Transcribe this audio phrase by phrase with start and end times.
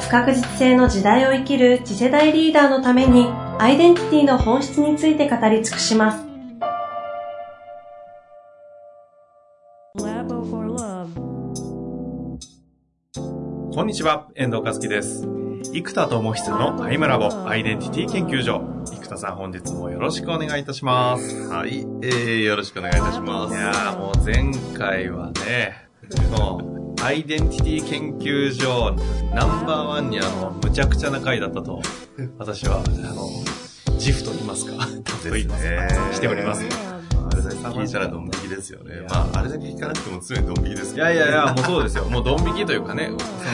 [0.00, 3.26] 不確実性の時代を生きる次世代リーダーのために
[3.58, 6.24] アイデンティティの本質について語り尽くします
[9.98, 11.14] Labo for Love
[13.74, 15.26] こんにちは、遠藤和樹です。
[15.72, 18.62] 生田智久のアイムラボアイデンティティ研究所。
[18.86, 21.48] 生田さん本日もよろしくお願いいたします。
[21.48, 23.54] はい、えー、よろしくお願いいたします。
[23.54, 25.88] いやーもう前回はね、
[26.36, 28.90] もうアイデンティティ研究所
[29.32, 31.80] ナンバーワンにあの、むちゃくちゃな回だったと、
[32.38, 32.80] 私は、あ
[33.14, 33.24] の、
[33.94, 34.72] 自負と言いますか、
[35.22, 36.64] と言いますか、しております。
[36.64, 39.06] あれだけ聞いたらドン引きですよね。
[39.08, 42.04] まあ、あれだけ聞かなくても常にドン引きですいけどやいやいや、もうそうですよ。
[42.06, 43.10] もうドン引きというかね、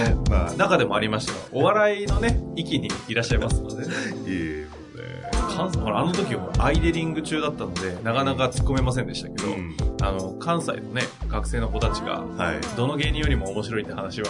[0.06, 3.94] その、まあ、中でもありましたが、お笑いのね、域にいらっしゃいますのでね。
[4.26, 4.68] いえいえ、
[5.54, 12.60] 関ほらあの時はアイデリング中だったので、なかなか突っ込めませんでしたけど、うんあの、関西のね、学生の子たちが、はい。
[12.76, 14.26] どの芸人よりも面白いって話は、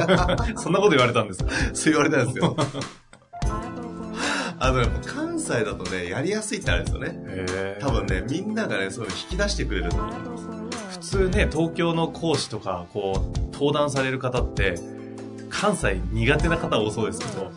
[0.58, 2.56] そんなこと言われたんですかそう言われたんですよ。
[4.58, 7.12] あの、やっぱ関西だとね、やりやすいってあるんですよね。
[7.14, 10.48] へ多分ね、みんながね、そういうの引き出してくれると思います。
[10.90, 14.74] 普通ね、東京の講師とか、こう、登壇される方って、
[15.48, 17.50] 関西苦手な方多そうですけど、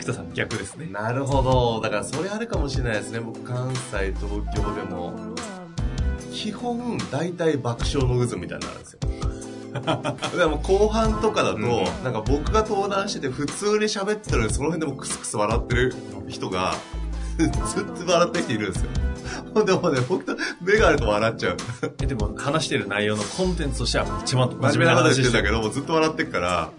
[0.00, 0.86] 生田さん逆ですね。
[0.90, 1.80] なるほど。
[1.80, 3.20] だからそれあるかもしれないですね。
[3.20, 5.14] 僕、関西、東京でも、
[6.32, 9.00] 基本、大体爆笑の渦みたいになるんですよ。
[10.38, 15.94] でも後半とかだと、んなんか僕が登壇してて普通に喋ってるのにその辺でもクスクス笑ってる
[16.28, 16.74] 人が、
[17.38, 18.90] ずっと笑ってる人いるんですよ。
[19.64, 21.56] でもうね、僕と目があると笑っちゃう。
[22.02, 25.44] えでも話してる内容のコンテンツとしては一番真面目な話してんだど。
[25.44, 26.70] けど、もうずっと笑ってっから、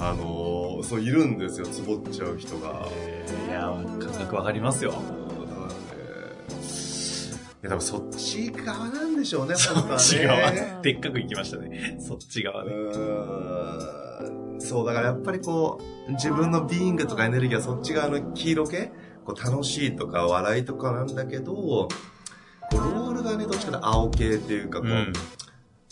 [0.00, 2.88] あのーそういるんですよ、つぼっちゃう人が。
[2.92, 4.92] えーいや、感覚わかりますよ。
[7.62, 10.50] いや、多分そっち側なんでしょうね、 そっち側。
[10.82, 11.98] でっかく行きましたね。
[12.00, 12.70] そっち側ね。
[12.72, 15.78] うそう、だからやっぱりこ
[16.08, 18.92] う、自分のビーイングとかエネルギーはそっち側の黄色系
[19.26, 21.88] こう楽しいとか笑いとかなんだけど、こ
[22.72, 25.12] うロールがね、どっちかと青系っていうか、こう、うん。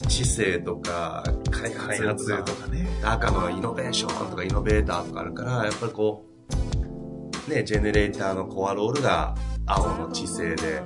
[0.06, 2.86] 知性とか、開発とかね。
[3.02, 6.24] 赤のイノベーションとかイノベーターとかあるから、やっぱりこ
[7.48, 9.34] う、ね、ジェネレーターのコアロールが
[9.66, 10.82] 青の知性で、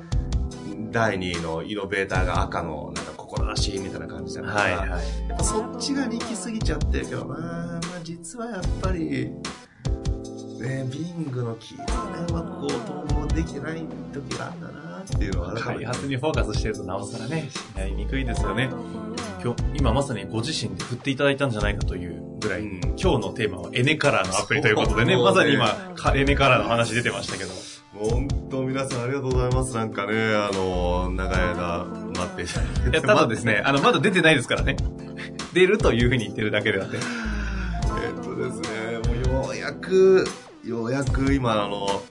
[0.91, 4.89] 第2位のイノベーターが赤のなんか志みたいな感じだから、はいはい。
[5.29, 9.31] やっぱそっちがに行き過ぎちゃってるけど、まあ、まあ実はやっぱり、
[10.61, 11.84] ね、ビングのキーが
[12.21, 18.70] ね、こう統合できてない時があったなっていうのは開発にフォーカスしてるとなおさらね、やりにくいですよね。
[19.42, 27.50] 今日、今まさにご自身で振っていただいたんじゃないかというぐらい、うん今日のテーマはエネカラーのアプリということでね、そうまさに今、かエネカラーの話出てましたけど。
[27.94, 29.74] 本当皆さんありがとうございます。
[29.74, 32.90] なんかね、あの、長い間待っていただいて。
[32.90, 34.76] いや、ただですね、あの、まだ出てないですからね。
[35.52, 36.96] 出るというふうに言ってるだけであって。
[36.96, 40.24] えっとですね、もうようやく、
[40.64, 42.02] ようやく今、あの、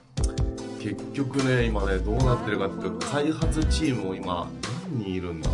[0.81, 4.49] 結局ね、今ね、どうなってるかっていうと、開発チームも今、
[4.91, 5.49] 何人いるんだ？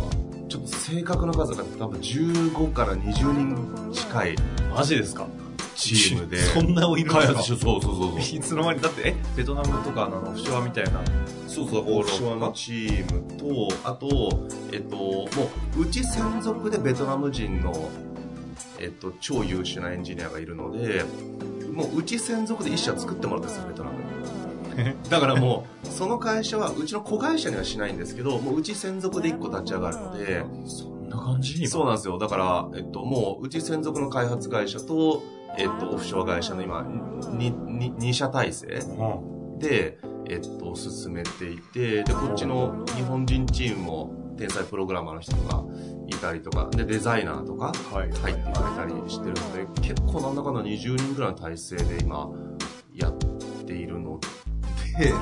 [0.48, 4.36] ちょっと正確な数が多分15から20人近い
[4.74, 5.26] マジですか？
[5.76, 6.38] チームで。
[6.54, 7.18] そんないるんですか？
[7.20, 8.20] 開発しそうそうそうそう。
[8.20, 11.02] いつの間に、だって、え、ベトナムとかのオフショアみたいな。
[11.46, 15.28] そうそう、オフショアのチームと、あと、えっと、も
[15.76, 17.90] う、うち専属でベトナム人の、
[18.80, 21.04] えっと、超優秀なエンジニアがいるので、
[21.72, 23.97] もう、うち専属で一社作ってもらったんですよ、ベトナムに。
[25.10, 32.18] だからもう、その会社は、うちの子会社にはしないんですけど、もう、うち専属で一個立ち上がるので、そんな感じにそうなんですよ。
[32.18, 35.22] だから、えっと、もう、うち専属の開発会社と、
[35.56, 36.82] えっと、オフショア会社の今、
[37.32, 39.04] に、に、2社体制う
[39.56, 45.64] んで、えっと、進めていて、で、こっちの日本人チームも天才プログラマーの人が
[46.06, 48.10] いたりとか、で、デザイナーとかはい。
[48.12, 52.30] 入ってくれたりしてるので、結構なんだかんだ20人ぐらいの体制で今、
[52.94, 53.14] やっ
[53.66, 54.20] ているの
[54.98, 55.12] で、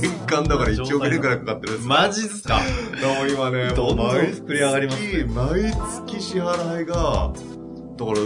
[0.00, 2.58] 年間だから1億円くらいかかってるんですマジっすか？
[2.58, 5.72] もう今ね、どんどん膨れ上がります毎
[6.06, 7.32] 月支払いが、
[7.96, 8.18] だから、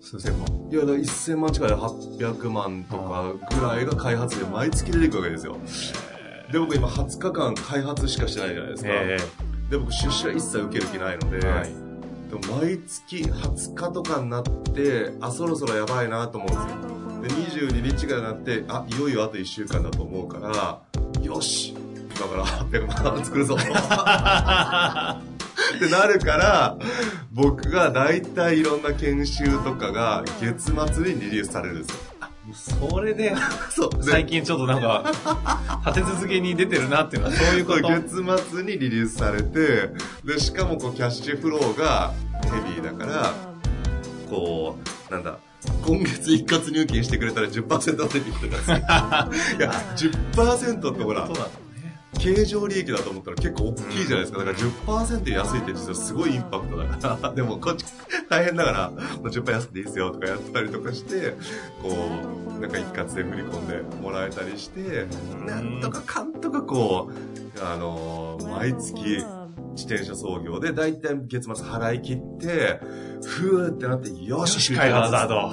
[0.00, 0.48] 数千万。
[0.70, 5.56] いや、だから1000万近い800万とかぐらいが開発で毎月出てくるわけですよ。
[6.52, 8.90] で、僕今20日間開発しかしてないじゃないですか。
[8.92, 9.18] え
[9.70, 11.68] で、僕出資は一切受ける気ないので、えはい。
[12.30, 16.97] でも毎月20日とかになって、あ、そろそろやばいなと思うんですよ。
[17.22, 20.80] で、22日ぐらなって、あ、いよいよあと1週間だと思うから、
[21.22, 21.74] よし
[22.16, 23.68] 今から800万作るぞって
[25.88, 26.78] なるから、
[27.32, 31.96] 僕が大体いろんな研修とかが月末にリリースされるんですよ。
[32.88, 33.34] それで、
[33.68, 33.90] そう。
[33.90, 35.04] で最近ちょっとなんか、
[35.86, 37.88] 立て続けに出てるなっていうのはそういうこと？
[37.88, 39.90] 月末にリリースされて、
[40.24, 43.32] で、しかもこうキャッシュフローがヘビーだから、
[44.30, 44.78] こ
[45.10, 45.38] う、なんだ、
[45.84, 48.76] 今月一括入金してくれたら10%出てきてたんですよ。
[48.78, 51.28] いや、10%ってほら。
[52.18, 54.38] 経常利益だと思ったら結構大きいじゃないですか。
[54.38, 57.32] だから10%安いって実はすごいインパクトだから。
[57.32, 57.84] でもこっち
[58.28, 61.34] 大変だから、もう10%安くていいですよとかやったりとかして、
[61.82, 61.90] こ
[62.56, 65.06] う、なんか一括で振り込んでもらえたりして、
[65.46, 69.22] なんとかかんとかこう、あのー毎月
[69.78, 72.80] 自転車操業で大体月末払い切って、
[73.24, 75.52] ふーってなって、よし、スカイハザード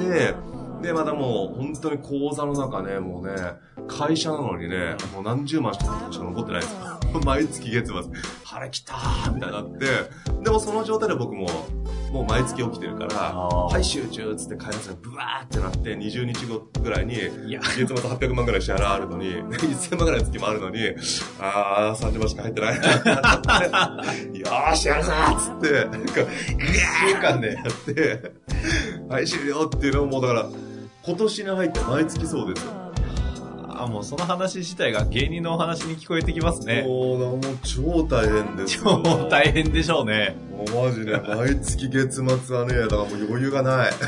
[0.81, 3.33] で、で、またもう本当に口座の中ね、もうね、
[3.87, 6.71] 会社なのにね、もう何十万しか残ってないです。
[6.73, 6.99] よ。
[7.25, 7.95] 毎月月末、
[8.43, 9.85] 腹切ったーみたいになって、
[10.43, 11.47] でもその状態で僕も、
[12.11, 17.15] もう毎月起きてるから、はい、集中っつって開発がブワーってなって、20日後ぐらいに、
[17.77, 20.79] 月末800万ぐらい支払あるのに、 1000万ぐらいの月もあるのに、
[21.39, 22.95] あー、30万しか入ってないな。
[22.95, 23.01] っ
[24.31, 27.53] てよーし、やるぞーっつって、なんか、1週間で。
[27.53, 28.31] やって、
[29.07, 30.45] はい、終了っていうのも、だから、
[31.05, 32.71] 今年に入って毎月そうですよ。
[33.77, 36.83] あ、もうその話自体が芸人のお話に聞こえてきますね。
[36.83, 39.01] もう、もう超大変ですよ。
[39.03, 40.37] 超大変でしょうね。
[40.49, 43.91] もうマジで、毎月月末はね、だからもう余裕がない。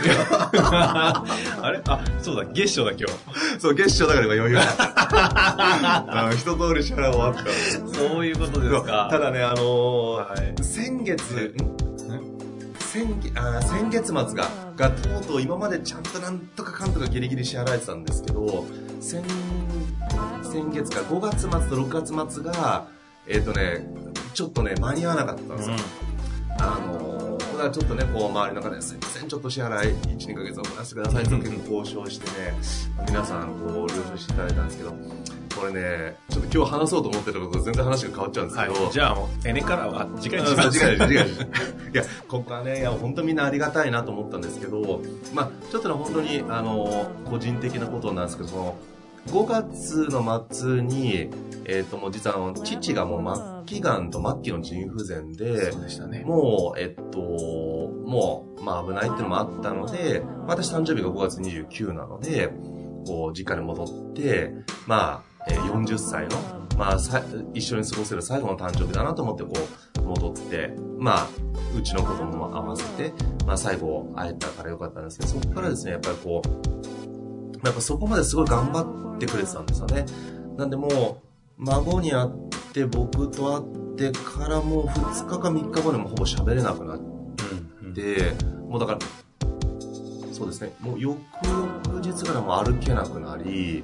[0.55, 1.23] あ
[1.71, 1.81] れ？
[1.85, 3.59] あ、そうだ、月賞だ今日。
[3.59, 7.43] そう、月賞だから今余裕が一通り支払い終わった。
[7.99, 9.09] そういうことですか。
[9.11, 9.59] ただね、あのー
[10.29, 11.86] はい先月、ん
[12.97, 18.65] 先月あー先月末が、がとうとう今までちゃんとなんとかかんとかギリギリ支払えてたんですけど、
[18.99, 19.23] 先、
[20.41, 22.87] 先月か5月末と6月末が、
[23.27, 23.85] えっ、とね、
[24.33, 25.75] ちょっとね、間に合わなかったんですよ。
[26.59, 27.17] あのー
[27.57, 32.53] だからちょっとね、こう、周りの方に、すいません、ちょっと支払い、1、2ヶ月遅らせてくださいと結構交渉してね、
[33.07, 34.93] 皆さん、こう、了承していただいたんですけど、
[35.57, 38.91] これね、ちょっと今日話そうと思ってたことと全然話が変わっちゃうんですけど、はい。
[38.91, 40.71] じゃあもう、エネからは次回にしうんます。
[40.71, 41.27] 次回次回。
[41.27, 41.29] い
[41.93, 45.01] や、ここはね、いや、本当みんなありがたいなと思ったんですけど、
[45.33, 48.75] まあちょっとね、本当に、あの、個人的なことなんですけど、その、
[49.27, 51.29] 5月の末に、
[51.65, 56.23] えっ、と、もう実は父がもう末期がんと末期の腎不全で、そうでしたね。
[56.25, 62.53] もう、えっと、もう、まあ危ないっていうのもあったので、私誕生日が5月29なので、
[63.05, 64.53] こう、実家に戻って、
[64.85, 66.37] まあ、えー40歳の、
[66.77, 67.23] まあさ、
[67.53, 69.53] 一緒に過ごせる最後の誕生日だなと思って、こ
[69.99, 71.27] う、戻って、まあ、
[71.77, 73.13] うちの子供も合わせて、
[73.45, 80.05] まあ最後会えたからよかったんですけど、そこからですね、やっぱりこう、やっぱそこまですごい頑張ってくれてたんですよね。
[80.57, 81.21] なんでも
[81.57, 82.29] う、孫に会っ
[82.73, 86.99] て、僕と会ってからもう2日か3日後にもほぼ喋れなくなっ
[87.83, 87.93] うん。
[87.93, 88.33] て、
[88.67, 88.99] もうだから、
[90.31, 93.83] そうですね、もう翌々日ぐらいもう歩けなくなり、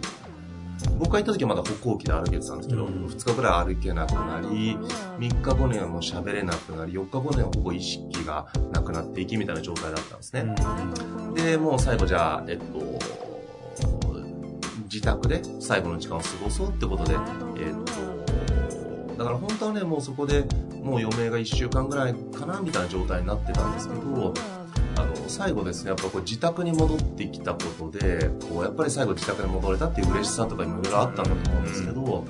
[0.97, 3.05] 僕が行った時はまだ歩行器で歩けてたんですけど、うん。
[3.05, 4.77] 2日ぐらい歩けなくなり、
[5.19, 10.55] 3日後にはもう喋れなくなり、4日後にはほぼ意識がなくなっていきみたいな状態だったんですね。
[11.35, 12.63] で、もう最後じゃあ、えっと、
[14.83, 17.13] 自宅で最後の時間を過ごそうってことで、
[17.57, 17.73] えっ
[19.15, 20.45] と、だから本当はね、もうそこで
[20.83, 24.33] もう余命が1週間ぐらいかなみたいな状態になってたんですけど、
[24.95, 32.25] あの、最後ですね、やっぱこう自宅に戻ってきたことで、こう、やっぱり最後自宅に戻れたっていう嬉しさとかいろいろあったんだと思うんですけど、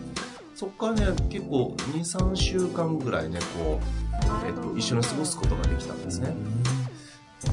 [0.56, 6.34] そこからね、結構2、3週間ぐらいね、こう、えっと、一緒に過ごすことができたんですね。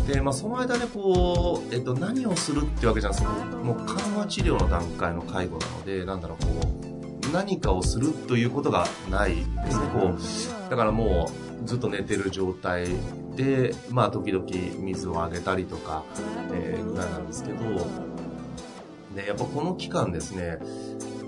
[0.07, 6.69] で、まあ、その間ね、こう、えっと、何をするってわけじゃないですけど、もう緩和治療の段階の介護なので、なんだろう、こ
[7.29, 9.87] う、何かをするということがないですね。
[9.93, 10.14] こ
[10.67, 12.87] う、だからもう、ずっと寝てる状態
[13.37, 14.47] で、まあ、時々
[14.79, 16.05] 水をあげたりとか、
[16.52, 17.59] えーぐらいなんですけど、
[19.14, 20.59] で、やっぱこの期間ですね、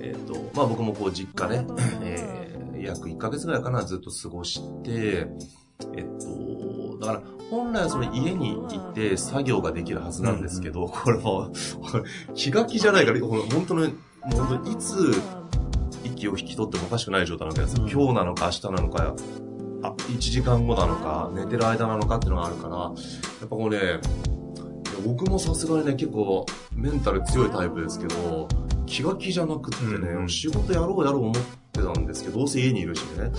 [0.01, 1.67] えっ、と、まあ僕もこう実家ね、
[2.03, 2.43] えー
[2.83, 5.27] 約1ヶ月ぐらいかな、ずっと過ごして、
[5.97, 13.93] えっと、だから、本来はそれ家にいて作業ができるはずなんですけど、これもう、これ 気が気じゃないから、本当に、も
[14.33, 15.13] う本当にいつ
[16.05, 19.15] 息を引き取ってもおかしくない状態なわけです今日なのか明日なのか、
[19.83, 22.93] あ、1時間後なのか、寝てる間なのかっていうのがあるから、やっ
[23.41, 24.01] ぱこうね、
[25.05, 28.49] 僕もさすがにね、結構メンタル強いタイプですけど、
[28.87, 31.35] 気が気じゃなくってね、うんうん仕事やろうやろう思っ
[31.73, 33.31] てたんですけど、どうせ家にいるしね、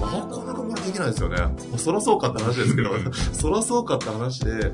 [0.00, 1.36] なかなかこれできないですよね。
[1.38, 2.90] まあそらそうかって話ですけど、
[3.32, 4.72] そらそうかって話で、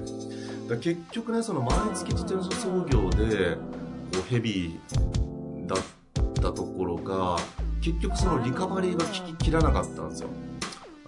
[0.68, 3.59] だ結局ね、その毎月自転車操業で、う
[4.28, 5.78] ヘビーだっ
[6.35, 7.37] たところが、
[7.80, 10.28] 結局そのリカバリーが効ききらなかったんですよ。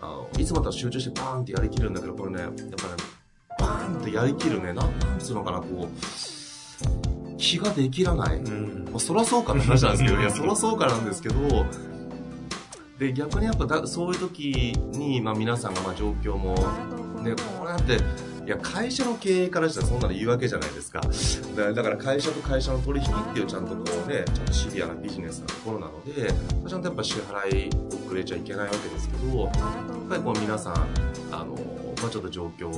[0.01, 2.69] あのいつもだったら集中してバーンってやりきるんだけど、これね、やっぱね、
[3.59, 8.37] バーンってやりきるね、なんなんつうのかな、こう、気ができらない。
[8.37, 8.85] うん。
[8.91, 11.67] まあ、そらそうかって話なんですけど、いや、そらそうかなんですけど、
[12.99, 16.55] で、逆にやっぱだ、そういう時に、まあ皆さんがまあ状況も、
[17.23, 17.99] ね、こうやって、
[18.49, 21.03] いや、会社の経営からしたらそんなの言い訳じゃないですか。
[21.55, 26.33] だから会社と会社の取引っていうちゃんとこうね、ちゃんとシビアなビジネスなところなので、
[26.67, 27.71] ちゃんとやっぱ支払い
[28.07, 29.53] 遅れちゃいけないわけですけど、やっ
[30.09, 30.75] ぱりこう皆さん、
[31.31, 31.57] あの、
[32.01, 32.73] まあちょっと状況を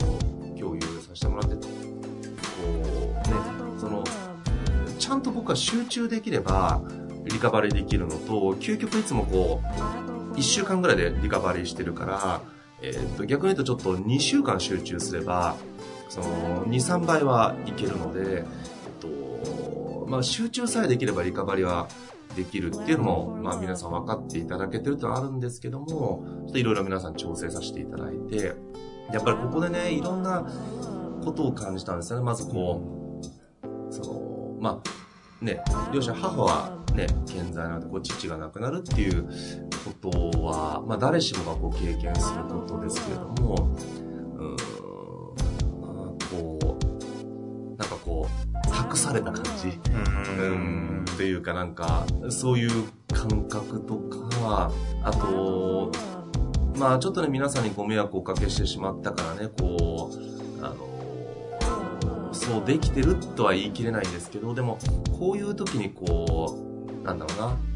[0.59, 1.63] 共有させてもらって、こ
[3.25, 3.35] う、ね、
[3.79, 4.03] その、
[4.99, 6.83] ちゃんと僕は集中できれば
[7.27, 9.63] リカバリーできるのと究極いつもこ
[10.33, 12.41] う1週間ぐらいでリカバリーしてるから、
[12.83, 15.57] えー、と逆に言うとちょっと2週間集中すれば
[16.09, 18.45] その23倍はいけるので、えっ
[19.01, 21.89] とまあ、集中さえできればリカバリーは
[22.35, 28.55] できるっていうのも、まあ、皆さん分かっていただけてるとはあるんですけどもちょっといろいろ皆さん調整させていただいて
[29.13, 30.45] やっぱりここでねいろんな
[31.25, 32.25] ことを感じたんですよね。
[32.25, 39.29] まずこうそのまあね両親母はね健在なので父が亡くなるっていう
[39.85, 43.77] ことは、まあ、誰しもがこう経験することですけれども
[44.39, 44.57] うん
[46.31, 49.79] こうなんかこう託された感じ
[50.39, 54.71] うんっていうかなんかそういう感覚とか
[55.03, 55.91] あと
[56.77, 60.11] まあちょっとね皆さんにご迷惑をおかけしてしまったからねこ
[60.61, 64.79] うあのそうできてるとは言い切れないんですけどでも
[65.19, 66.57] こういう時にこ
[67.03, 67.70] うなんだろうな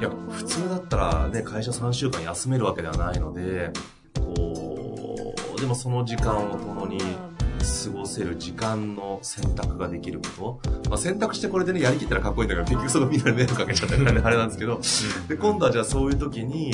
[0.00, 3.70] いや普通だったらね会社3週間休めるわけではないので
[4.14, 14.80] こうでもその時間を共に過ごせる時間の選択ができること、まあ、選択してこれでねやりきったらかっこいいんだけど結局そのみんなに迷惑かけちゃったからねあれなんですけど。
[15.28, 16.72] で今度はじゃあそういう時に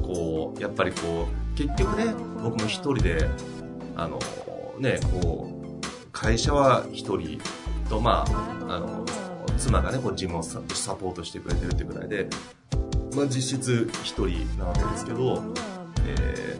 [0.00, 2.14] こうやっぱりこう結局ね
[2.44, 3.28] 僕も一人で
[3.96, 4.20] あの
[4.78, 7.40] ねこう会社は一人
[7.88, 9.04] とまああの
[9.62, 10.58] 妻がねこうジムをサ
[10.94, 12.28] ポートしてくれてるってぐらいで、
[13.14, 15.42] まあ、実質一人なわけですけど、
[16.04, 16.58] え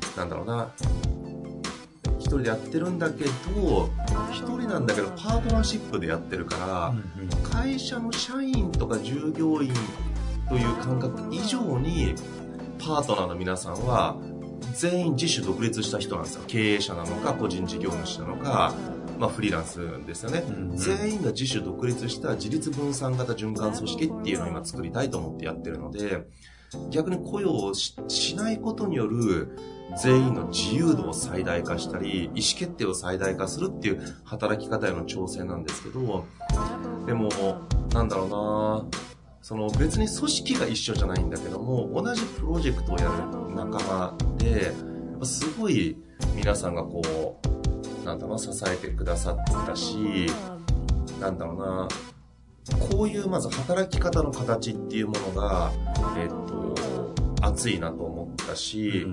[0.00, 0.70] ー、なんだろうな。
[2.18, 3.30] 一人でやってるんだけど
[4.32, 6.94] 一人なんだけどパートナーシップでやってるから、
[7.48, 9.72] 会社の社員とか従業員
[10.48, 12.14] という感覚以上に
[12.78, 14.16] パートナーの皆さんは
[14.74, 16.42] 全員自主独立した人なんですよ。
[16.48, 18.74] 経営者なのか個人事業主なのか、
[19.18, 20.44] まあ、フリーランスですよね、
[20.74, 26.26] 全員が自主独立した自立分散型循環組織っていうのを今作りたいと思ってやってるので
[26.90, 29.56] 逆に雇用をししないことによる
[30.02, 36.26] 全員の自由度を最大化したり意思決定を最大化するっていう働き方への挑戦なんですけど
[37.06, 37.28] でも
[37.92, 39.00] なんだろうな
[39.42, 45.96] その別に組織が一緒じゃないんだけども同じプロジェクトをやる仲間でやっぱすごい
[46.34, 47.65] 皆さんがこう
[48.06, 50.30] なんだろうな支えてくださったし
[51.20, 51.88] なんだろうな。
[52.90, 55.70] こういうまず働き方の形っていうものが
[56.16, 56.74] えっと
[57.40, 59.06] 熱いなと思ったし、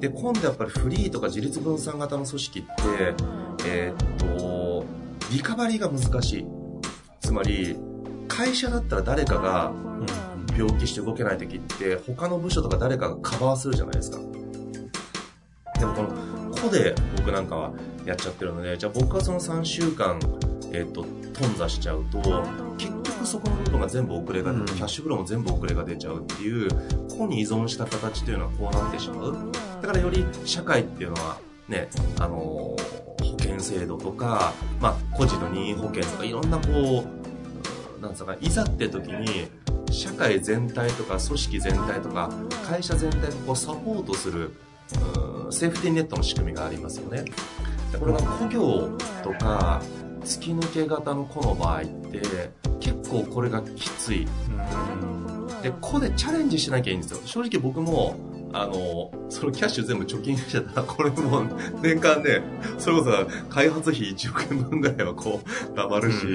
[0.00, 2.68] で今度やっぱりフリーとか自立分散型の組織って
[3.66, 4.84] えーっと
[5.32, 6.46] リカバリーが難しい。
[7.20, 7.76] つまり
[8.28, 9.72] 会社だったら誰かが
[10.56, 14.18] 病気して動けない時って他の部署とか誰かがカバーするじゃないですか。
[15.78, 16.08] でもこの
[16.50, 17.72] 個で僕なんかは
[18.10, 20.18] やっちゃってるのでじゃあ僕はその3週間
[20.72, 21.02] えーっと
[21.40, 22.18] 頓挫しちゃうと
[22.76, 26.68] 結局そこの部分が全部遅れが出て、キャッシュフローも全部遅れが出ちゃうっていう
[27.08, 29.52] 個に依存した形というのはこうなってしまう。
[29.80, 31.38] だからより社会っていうのは
[31.68, 31.88] ね
[32.18, 32.76] あの保
[33.38, 39.48] 険制度とか、まあ、個人の任意保険とかいろんなこううんなんつうのかいざって時に
[39.90, 42.30] 社会全体とか組織全体とか
[42.66, 44.52] 会社全体をこうサポートする
[45.44, 47.22] うんセーフティーネットの仕組みがありますよね。
[47.22, 47.32] で
[47.98, 49.82] これが故業とか
[50.22, 52.20] 突き抜け型の子の場合って
[52.80, 54.26] 結構これがきつい。
[55.62, 57.20] で個でチャレンジしなきゃいいんですよ。
[57.24, 58.16] 正直僕も
[58.52, 61.48] あのそのキャッシュ全部貯金しちゃったらこれもう
[61.82, 62.42] 年間ね
[62.78, 66.26] それこそ開発費1億円分ぐらいはこうたまるし、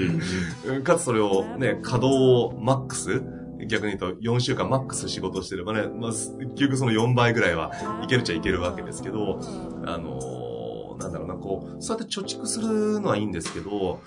[0.66, 3.22] うんかつそれをね稼働をマックス
[3.66, 7.72] 逆に言うと4週間マックス仕事してればね、まあ、結局その4倍ぐらいは
[8.02, 9.40] いけるっちゃいけるわけですけど、
[9.86, 10.20] あの
[10.98, 14.00] なんだろうな、こう、そうやって貯蓄するのはいいんですけど、こ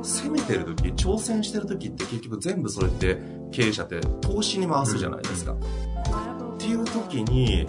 [0.00, 3.18] う、攻めてる時、挑戦してる時って結局全部それって
[3.52, 5.52] 経営者って投資に回すじゃないですか。
[5.52, 7.66] っていう時に、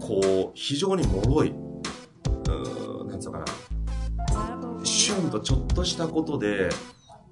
[0.00, 6.70] こう、非常に脆い、うーん、なんつうのかな、シュンとちょっとしたことで、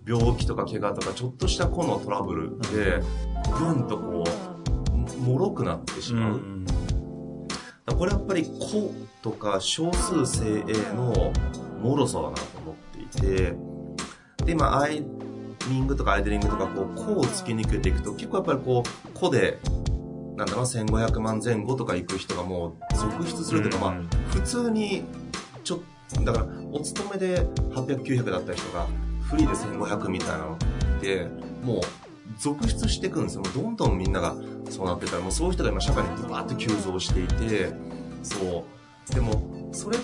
[0.06, 3.02] 病気とか怪我とかちょっとした個のトラブルで、
[3.58, 6.40] ぐんとこう、もろくなってしまう。
[7.94, 8.92] これやっぱり個
[9.22, 11.32] とか少数精鋭の
[11.82, 13.54] 脆さだなと思っていて、
[14.44, 15.04] で、今、アイ
[15.68, 19.58] ミングとかアイデリングとか、こう、個を突き抜けていくと、結構やっぱりこう、個で、
[20.36, 23.94] なんだろう、1500万前後とか行く人がもう続出するというか、まあ、
[24.30, 25.04] 普通に、
[25.64, 25.78] ちょっ
[26.14, 27.40] と、だから、お勤めで
[27.74, 28.86] 800、900だった人が、
[29.22, 31.26] フリーで1500みたいなのって、
[31.62, 31.80] もう、
[32.38, 33.42] 続出していくんですよ。
[33.42, 34.34] もうどんどんみんなが
[34.70, 37.72] そうなってたら、もうそういう人が今社会にバーって急増していて、
[38.22, 38.64] そ
[39.10, 39.14] う。
[39.14, 40.00] でも、それっ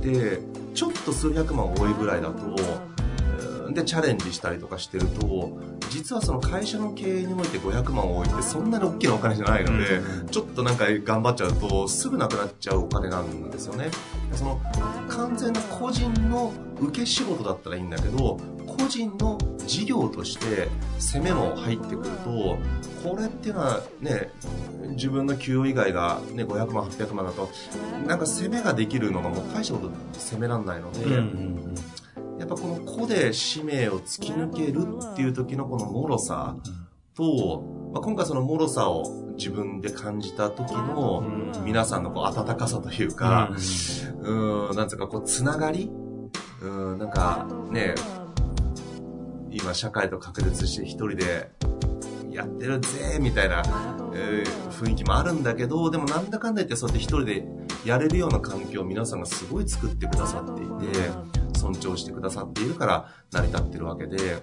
[0.00, 0.40] て、
[0.74, 5.58] ちょっと数百万多いぐらいだと、うんで、チャレンジしたりとかしてると、
[5.90, 13.90] 実はその会社の経営において500万多いってそんなに大きなお金じゃないので、ちょっとなんか頑張っちゃうと、すぐなくなっちゃうお金なんですよね。
[14.32, 14.60] その、
[15.08, 20.68] 完全な個人の受け仕事だったらいいんだけど、個人の事業として
[20.98, 22.58] 攻めも入ってくると、
[23.02, 24.30] これっていうのはね、
[24.90, 27.50] 自分の給与以外がね、500万、800万だと、
[28.06, 31.10] なんか攻めができるのがもう大したこと攻めらんないので、
[32.38, 36.56] やっぱこの個で使命を突き抜けるっていう時のこの脆さ
[37.16, 41.24] と、まあ、今回その脆さを自分で感じた時の
[41.64, 43.50] 皆さんのこう温かさというか、
[44.20, 45.90] うん、なんつうかこうつながり
[46.62, 47.94] うん、なんかね、
[49.50, 51.50] 今社会と隔絶して一人で
[52.30, 53.62] やってるぜみたいな、
[54.14, 57.44] えー雰囲気もあるんだけど、でもなんだかんだ言ってそうやって一人で
[57.84, 61.10] やれるような環境を皆さんがすごい作ってくださっていて、
[61.58, 64.40] 尊重してくださっているから成り立ってるわけで、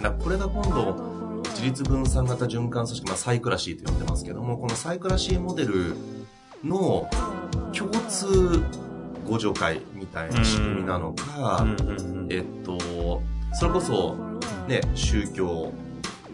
[0.00, 5.94] なこれが今度、自立分散型循環組織、まあ、サイクラシーと呼んでますけども、このサイクラシーモデル
[6.64, 7.10] の
[7.76, 8.62] 共通
[9.30, 11.64] 互助会みたいな仕組みなのか、
[12.28, 13.22] えっと、
[13.52, 14.16] それこそ、
[14.66, 15.72] ね、宗教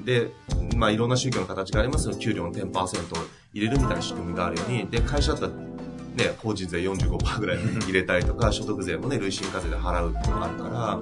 [0.02, 0.30] で、
[0.76, 2.16] まあ、いろんな宗教の形がありますよ。
[2.16, 11.00] 給料の10%を入れるみたいな仕組みがあるように、で、会社だったら、ね、法人税45%ぐらい入れたりとか、所得税もね、累進課税で払うっていうのがあるから、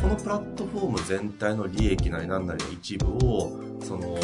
[0.00, 4.16] このプラットフォーム全体の利益なり何なりの一部を、その、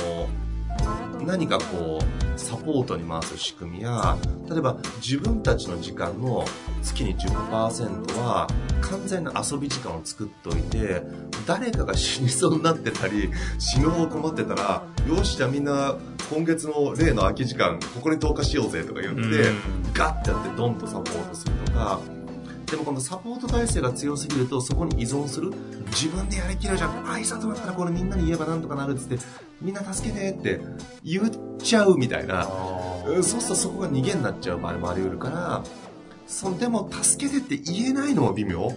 [1.26, 4.16] 何かこう、サポートに回す仕組みや、
[4.48, 6.44] 例えば自分たちの時間の
[6.82, 8.48] 月に10%は
[8.80, 11.02] 完全な遊び時間を作っておいて、
[11.46, 15.96] 誰かが死にそうになってたり、死ぬ方困ってたら、よし、じゃあみんな
[16.32, 19.50] 今月の例の空き時間、ここに投下しようぜとか言って、
[19.92, 22.00] ガッてやってドンとサポートするとか、
[22.72, 25.52] でもこのサポート体制が強すぎるとそこに依存する
[25.90, 29.18] 自分でやりきるじゃんあいざとなったらこれみんなに言えばなんとかなるっつって
[29.61, 30.58] みんな助けてって
[31.04, 32.48] 言っちゃうみたいな。
[33.06, 35.64] うんそうするとそこが逃げになっちゃう場合もあり得るから
[36.26, 38.72] そでも助けてって言えないのも微妙。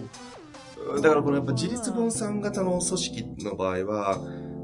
[0.94, 4.18] うんだからこのやっぱ自立分散型の組織の場合は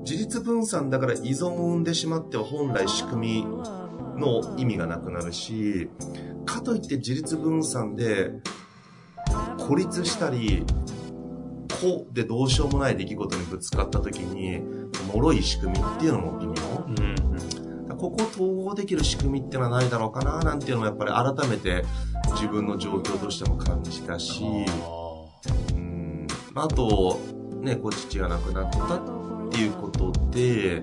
[0.05, 3.47] 自立分散だから依存を生んでしまっては本来仕組み
[4.21, 5.89] の意味がなくなるし
[6.45, 8.31] かといって自立分散で
[9.59, 10.65] 孤立したり
[11.83, 14.63] 個でどうしようもない出来事にぶつかった時に
[15.13, 16.55] 脆い仕組みっていうのも微妙。
[17.97, 21.85] ここを統合できる仕組みっていうのはないだろうかななんていうのもやっぱり改めて
[22.33, 24.43] 自分の状況としても感じたし。
[25.75, 26.27] うん。
[26.55, 27.21] あと
[27.61, 30.83] ねこう父が亡くなったっていうことで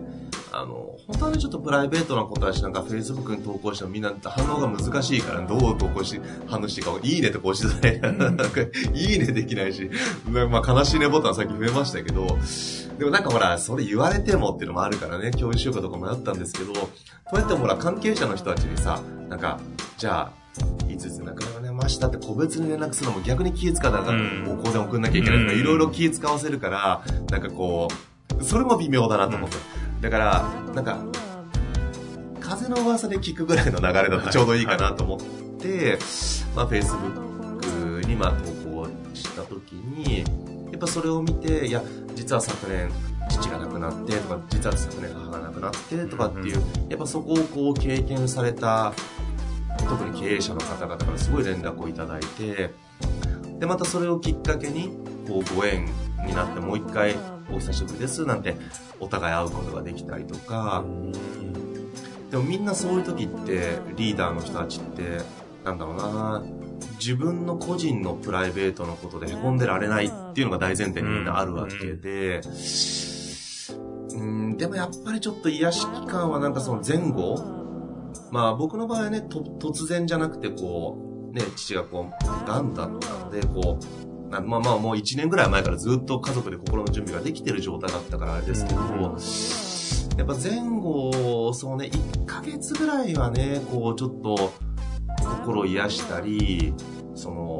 [0.51, 7.99] あの本当はねちょっとプライベートなことだしなんか Facebook に投稿してもみんな反応が難しいからどう投稿し反応していいかいいねってこうしづらい。
[8.17, 8.61] なんか
[8.93, 9.89] いいねできないし。
[10.27, 12.37] まあ悲しいねボタンさっき増えましたけど。
[12.99, 16.89] でもなんかほら、それ言われてもっていうのもあるからね、共有しようかどうか迷ったんですけど、こ
[17.33, 19.57] うやってほら、関係者の人たちにさ、なんか、
[19.97, 24.47] じゃあ、いついつ亡くなりましたって個別に連絡するのも逆に気使うから、うん。
[24.49, 25.59] お香典送んなきゃいけないとか、うん。
[25.59, 27.87] いろいろ気使わせるから、なんかこ
[28.37, 29.55] う、それも微妙だなと思って。
[30.01, 31.03] だから、なんか、
[32.39, 35.19] 風の噂で聞くぐらいの流れだとちょうどいいかなと思っ
[35.59, 35.97] て、
[36.55, 40.19] まあ、Facebook にまあ投稿した時に、
[40.71, 41.83] やっぱそれを見て、いや、
[42.15, 42.89] 実は昨年
[43.29, 48.93] 父が亡くなってとか、実は昨年母が亡くなってとかっていう、やっぱそこをこう経験された、
[49.77, 52.73] 特に経営者の方々からすごい連絡をいただいて、
[53.59, 54.89] で、またそれをきっかけに、
[55.27, 55.85] こうご縁
[56.25, 57.15] になってもう一回
[57.53, 58.55] お久しぶりですなんて
[58.99, 60.83] お互い会うことができたりとか、
[62.31, 65.21] でもみんなそういう時ってリーダーの人たちって
[65.63, 66.43] なんだろうな
[66.99, 72.41] 自分の個人のプライベートのことで凹んでられないっていうのが大前提にみんなあるわけで、
[74.13, 77.59] うん、でもやっぱりちょっと癒し期間はなんかその前後。
[78.31, 88.79] まあ僕の場合はねと突然じゃなくてこうね父がこう癌だったのでこうなまあまあもう1年ぐらい前からずっと家族で心の準備ができてる状態だったからあれですけど、
[90.17, 94.53] やっぱ前後、そうね、1ヶ月ぐらいはね、こうちょっと
[95.23, 96.73] 心を癒したり、
[97.15, 97.59] その、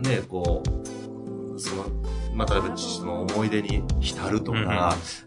[0.00, 1.84] ね、こう、その、
[2.34, 4.66] まあ、例えば父の思い出に浸るとか、うん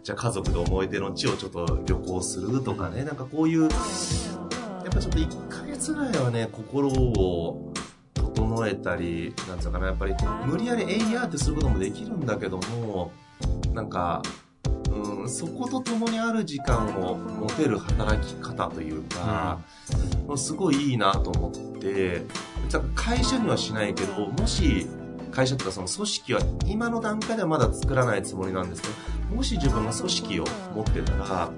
[0.02, 3.70] じゃあ家族で思い出の地をちょっと旅行するとかね、なんかこういう、やっ
[4.92, 7.73] ぱちょっと1ヶ月ぐらいはね、心を
[8.34, 10.14] 整えたり、なんつうかな、やっぱり
[10.46, 13.12] 無理やりエイヤーってすることもできるんだけども、
[13.72, 14.22] なんか、
[14.90, 19.58] うん、そこと共にある時間を持てる働き方というか、
[20.36, 22.22] すごいいいなと思って、
[22.68, 24.86] じゃあ会社にはしないけど、もし、
[25.32, 30.44] 会社とかその組織は今の段階ではまだ作らないつもりなんですけど、もし自分が組織を
[30.74, 31.50] 持ってたら、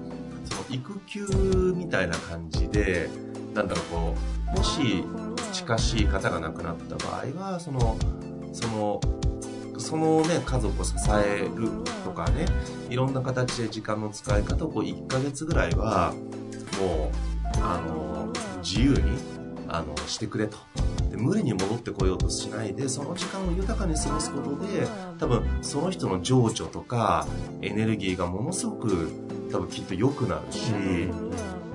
[0.45, 3.09] その育休みたいな感じで、
[3.53, 5.03] なんだろう、こう、もし
[5.51, 7.97] 近しい方が亡くなった場合は、その、
[8.53, 9.01] その、
[9.77, 11.69] そのね、家族を支える
[12.03, 12.45] とかね、
[12.89, 16.13] いろんな形で時間の使い方をこう1ヶ月ぐらいは、
[16.79, 18.31] もう、あの、
[18.63, 19.17] 自由に、
[19.67, 20.57] あの、してくれと。
[21.09, 24.87] で無理に戻ってこようとしないで、その時間を豊かに過ごすことで、
[25.19, 27.25] 多分その人の情緒とか
[27.61, 29.11] エネルギーがものすごく
[29.51, 30.71] 多分きっと良くなるし、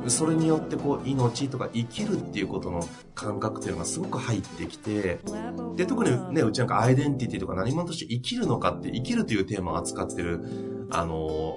[0.08, 5.20] それによってこう命とか生きるっていうことの感覚っていうのがすごく入ってきて、
[5.76, 10.40] で、特にね、うちなんかアイデンティティとか何者として生きるのかって、生きるというテーマを扱ってる、
[10.90, 11.56] あの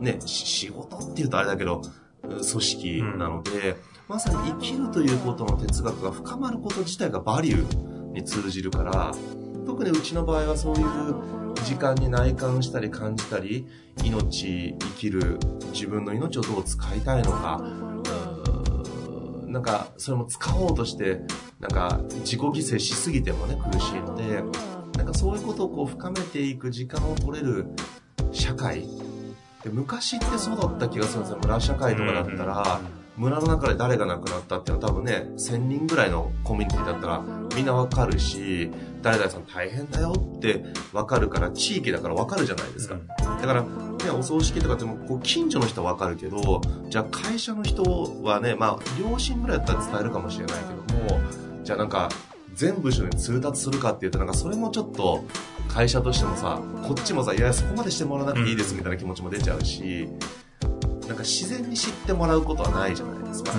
[0.00, 1.82] ね、し仕事っていうとあれだけど、
[2.22, 3.76] 組織なので、
[4.08, 9.12] まさに生きるということの哲学が深まること自体がバリューに通じるから、
[9.68, 13.66] 特にうちの場合はそういう時間に内観したり感じたり、
[14.02, 15.38] 命、生きる、
[15.74, 21.20] 自分の命をどう使いたいのか、うーなんか、それも使おうとして、
[21.60, 24.42] なんか、自己犠牲しすぎてもね、苦しいので、
[24.96, 27.66] なんかそういうことをこう深めていく時間を取れる
[28.32, 28.88] 社会。
[29.62, 31.38] で昔ってそうだった気がするんですよ。
[31.42, 32.80] 村社会とかだったら、
[33.18, 37.24] 村の中で誰が亡くなったっていうのは多分ね、1000人ぐらいのコミュニティだったら
[37.56, 38.70] みんなわかるし、
[39.02, 42.96] 誰々さん大変だよってわかるから、地域だからわかるじゃないですか。
[43.18, 43.68] だから、ね、
[44.16, 47.82] お葬式とかってもこう近所の人はわかるけど、じゃあ会社の人
[48.22, 51.20] はね、まあ、両親ぐらいだったら伝えるかもしれないけども、
[51.64, 52.08] じゃあなんか、
[52.54, 55.24] 全部署に通達するかっていうと、なんかそれもちょっと、
[55.68, 60.08] 会社としてもさ、こっちもさ、いや、そこまでしてもらわなくていいですみたいな気持ちも出ちゃうし、
[61.08, 63.52] なんか自然に知ってもらうことはないじゃないですか。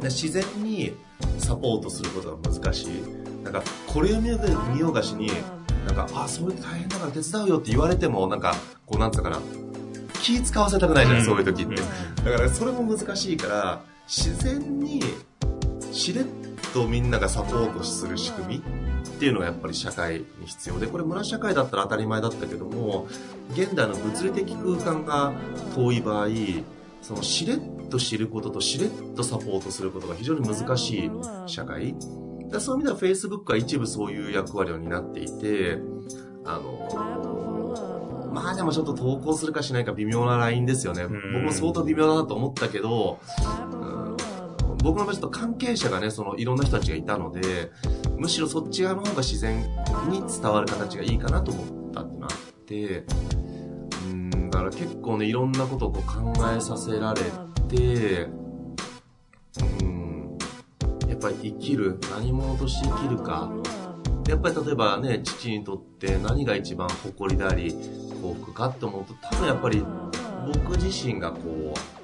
[0.00, 0.92] で自然に
[1.38, 2.88] サポートすることが難しい。
[3.44, 5.30] なんか、これを見よう見ようがしに、
[5.86, 8.54] なんか、あ、それ大変だから手伝うよって言われても、なんか、
[8.86, 9.40] こうなんつうかな、
[10.22, 11.76] 気使わせたくないじゃない、そういう時って。
[11.76, 15.02] だから、それも難しいから、自然に、
[15.92, 16.24] しれっ
[16.72, 18.62] とみんながサポートする仕組み
[19.02, 23.06] っていうのがやっぱり社会に必要で、これ村社会だったら当たり前だったけども、
[23.52, 25.32] 現代の物理的空間が
[25.74, 26.28] 遠い場合、
[27.00, 31.10] そのしれっと知ることとしれっとサポートすることが非常に難しい
[31.46, 31.94] 社会。
[32.50, 35.78] だそういう意味では Facebook は一部そういう役割を担っていて、
[36.44, 41.06] あの、まあでもちょっと投稿するかしないか微妙なラインですよね。
[41.06, 43.18] 僕も相当微妙だなと思ったけど、
[43.72, 44.01] うん
[44.82, 47.70] 僕の場合ちょっと関係者がね、そのいろんな人たちがいたので、
[48.18, 49.60] むしろそっち側の方が自然
[50.08, 52.30] に伝わる形がいいかなと思ったってなっ
[52.66, 53.04] て、
[54.10, 57.20] うん、だから結構ね、いろんなことをこう考えさせられ
[57.68, 58.28] て、
[59.80, 60.38] うん、
[61.08, 63.52] やっぱり生きる、何者として生きるか。
[64.28, 67.72] やっぱり例えばね、父にとって何が一番誇りであり、
[68.22, 69.84] 幸福かって思うと、多分やっぱり
[70.46, 71.38] 僕自身がこ
[71.76, 72.01] う、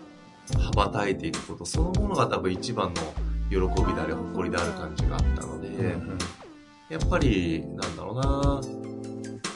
[0.56, 3.02] 羽ばたいていくことそのものが多分一番の
[3.50, 5.68] 喜びであり誇りである感じがあったので、
[6.88, 8.60] やっぱりなんだろうな。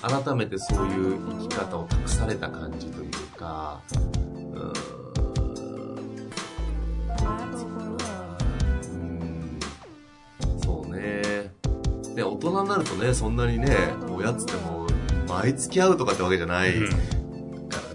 [0.03, 4.73] 改めてそういう生き方を託された感じというかうーん。
[10.61, 11.53] そうね。
[12.17, 14.89] で大人になるとねそんなにね親つっても
[15.29, 16.89] 毎月会うとかってわけじゃない、か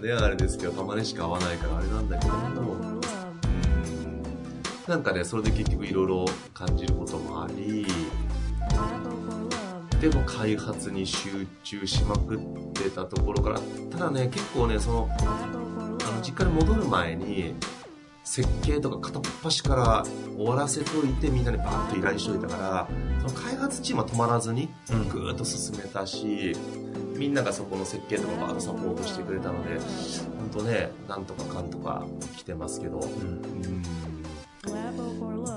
[0.00, 2.77] ね、あれですけど、たまにしか会わないからあれなんだけども、うん
[4.88, 6.24] なんかね、それで結局いろいろ
[6.54, 7.86] 感じることもあり、
[10.00, 17.54] でも開発に集中しまくってたところから、ただね、結構ね、その、あの、実家に戻る前に、
[18.24, 20.04] 設計とか片っ端から
[20.36, 22.88] 終わらせといてみんなにバーッと依頼しといたから、
[23.26, 24.70] その開発チームは止まらずに
[25.10, 26.54] ぐーっと進めたし、
[27.14, 32.06] みんながそこの設計とかバーッとサポートしてくれたので、本当ね、なんとかかんとか
[32.38, 33.82] 来てますけど、うん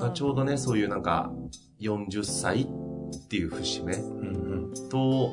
[0.09, 1.31] ちょうどね、そういうなんか、
[1.79, 3.95] 40歳っていう節目
[4.89, 5.31] と、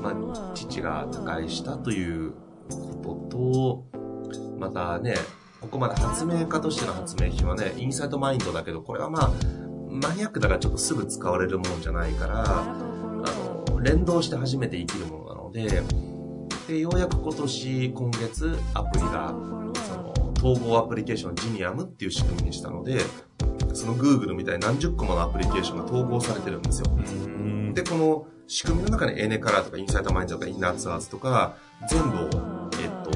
[0.00, 2.32] まあ、父が他界したという
[2.68, 3.84] ことと、
[4.58, 5.14] またね、
[5.60, 9.30] ここまで発明家としての発明品はね、インサイトマインドだけど、これはまあ、
[9.88, 12.64] マニアックだからちょっとすぐ使われるものじゃないから、あ
[13.70, 15.82] の、連動して初めて生きるものなので、
[16.68, 19.34] で、ようやく今年、今月、アプリが、
[19.86, 23.00] その、統合アプリケーションジニアムっていう仕組みにしたので、
[23.74, 26.90] その Google みたいに何十個ものアプリケーションが統合されてるんですよ。
[26.90, 27.74] うん。
[27.74, 31.56] で、この仕組みの中にエネカラーとかインサイトマインドとかインナーツアーズとか、
[31.88, 33.10] 全部を、えっと、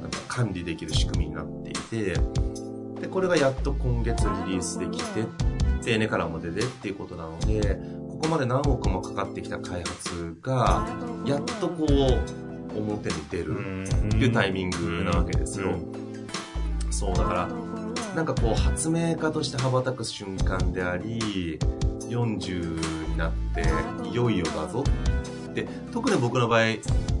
[0.00, 2.14] なんか管理できる仕組みになっていて、
[3.00, 5.24] で、これがやっと今月リリースできて、
[5.84, 10.86] で、エネカラーも出てっていうことなので、ここまで何億もかかってきた開発が、
[11.26, 15.74] やっとこう、表に出るっていうタイミングなわけですよ。
[16.90, 17.48] そう、だから、
[18.14, 21.58] なんかこう、発明家として羽ばたく瞬間であり、
[22.08, 23.62] 40になって、
[24.08, 24.84] いよいよだぞ
[25.54, 26.64] で、特に僕の場合、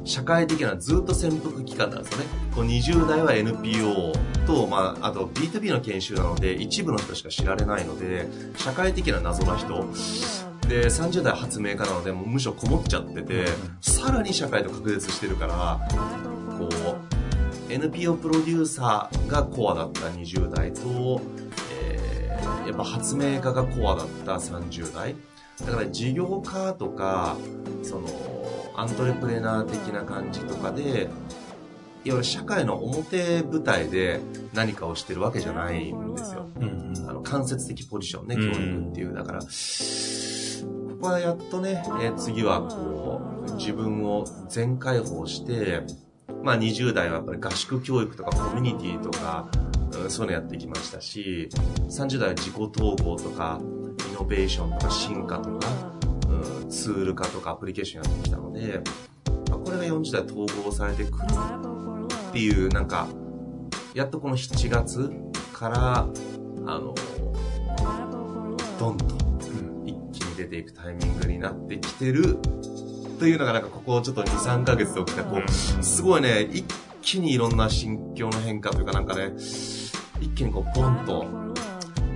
[0.04, 2.24] 社会的なずっと潜伏期間なんですよね。
[2.54, 4.12] こう20代は NPO
[4.46, 9.86] と、まあ、あと B2B の研修なので、一部の人しか知られないので、社会的な謎な人。
[10.68, 13.46] で、30代発明家なので、もうむしろこもっちゃってて、
[13.80, 15.80] さらに社会と隔絶してるから、
[17.72, 21.20] NPO プロデューサーがコアだった20代と、
[21.80, 25.14] えーやっぱ発明家がコアだった30代。
[25.64, 27.36] だから事業家とか、
[27.82, 28.08] その、
[28.74, 31.08] アントレプレナー的な感じとかで、いわ
[32.04, 34.20] ゆる社会の表舞台で
[34.54, 36.48] 何かをしてるわけじゃないんですよ。
[36.60, 39.14] うんあの、間接的ポジションね、うん教育っていう。
[39.14, 39.46] だから、こ
[41.00, 45.82] こはやっとね、えー次はこう、自分を全開放して、
[46.42, 49.72] まあ20代はやっぱり合宿教育とかコミュニティとか、うん
[50.08, 51.50] そういうのやってきましたし、
[51.88, 53.60] 30代は自己統合とか、
[54.10, 55.68] イノベーションとか進化とか、
[56.28, 58.80] うんツール化とかアプリケーションやってきたので、
[59.50, 61.16] まあこれが40代統合されてくる
[62.30, 63.06] っていう、なんか、
[63.94, 65.10] やっとこの7月
[65.52, 66.94] から、あの、
[68.78, 69.04] ドンと
[69.84, 72.38] 一気に出ていくタイミングになってきてる
[73.22, 76.64] というのがなんかここちょっと2、3ヶ月で起きた、こう、すごいね、一
[77.02, 79.32] 気にいろんな心境の変化というかなんかね、
[80.20, 81.24] 一気にこう、ポンと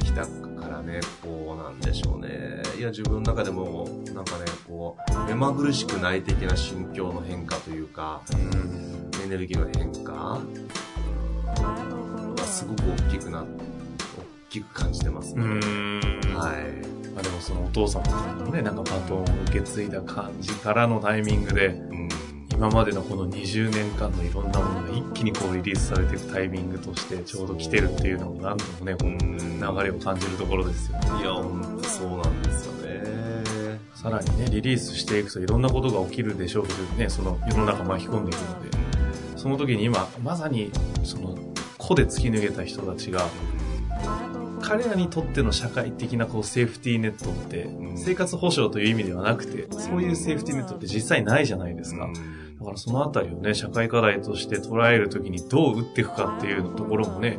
[0.01, 2.61] 来たからね、こうなんでしょうね。
[2.77, 8.23] いや、自分の中でも、なんかね、こう、目まぐるしくない的な心境の変化というか、
[9.25, 13.47] エネルギーの変化、うん、はすごく大きくな、大
[14.51, 15.45] きく感じてますね。
[15.45, 16.01] うん。
[16.35, 16.96] はい。
[17.17, 22.09] まあでもそのお父さんとかのね、なんかバトンを受け継いだ感じからのタイミングで、うん。
[22.53, 31.07] 今までのこの20年間のいろんなものが一気にこうリリースされていくタイミングとしてちょうど来てるっていうのもなんともね、この流れを感じるところですよね。
[31.21, 33.79] いや、ほんとそうなんですよね。
[33.95, 38.71] さらにね、リリースしていくといろんなことが起きるでしょうけどね、その世の中巻き込んでいくので、
[39.37, 40.71] その時に今、まさに
[41.03, 41.37] その
[41.77, 43.27] 個で突き抜けた人たちが、
[44.61, 47.99] 彼らにとっての社会的なこうセーフティーネットってう、ん。
[47.99, 52.09] 生活保障という意味ではなくて、そういうセーフティーネットって実際ないじゃないですか。
[52.59, 57.39] だからそのあたりをね、社会課題として捉えるときにどう打っていくかっていうところもね、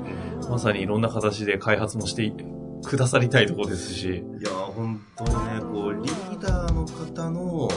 [0.49, 2.31] まさにいろんな形で開発もして
[2.83, 7.67] くださりたいところですし、いや、本当にね、こう、リーダーの方の、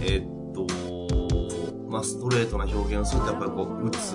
[0.00, 0.22] えっ
[0.54, 0.66] と、
[1.88, 4.12] まあ、ストレートな表現をすると、やっぱりこう、打つ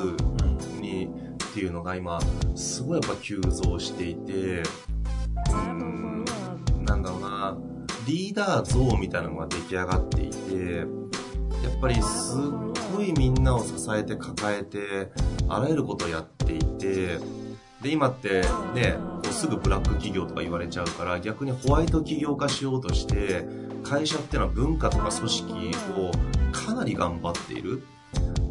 [0.81, 1.09] に、
[1.49, 2.19] っていうのが今、
[2.55, 6.25] すごいやっぱ急増していて、うーん、
[6.85, 7.57] なんだろうな、
[8.05, 15.11] リーダー像みたいなのが出来上がっていて、やっぱりすっごいみんなを支えて抱えて、
[15.47, 17.19] あらゆることをやっていて、
[17.81, 18.41] で、今って
[18.75, 23.45] ね、こうすぐブラック企業とか言われちゃうから、逆にホワイト企業化しようとして、
[23.83, 26.11] 会社っていうのは文化とか組織を
[26.51, 27.83] かなり頑張っている。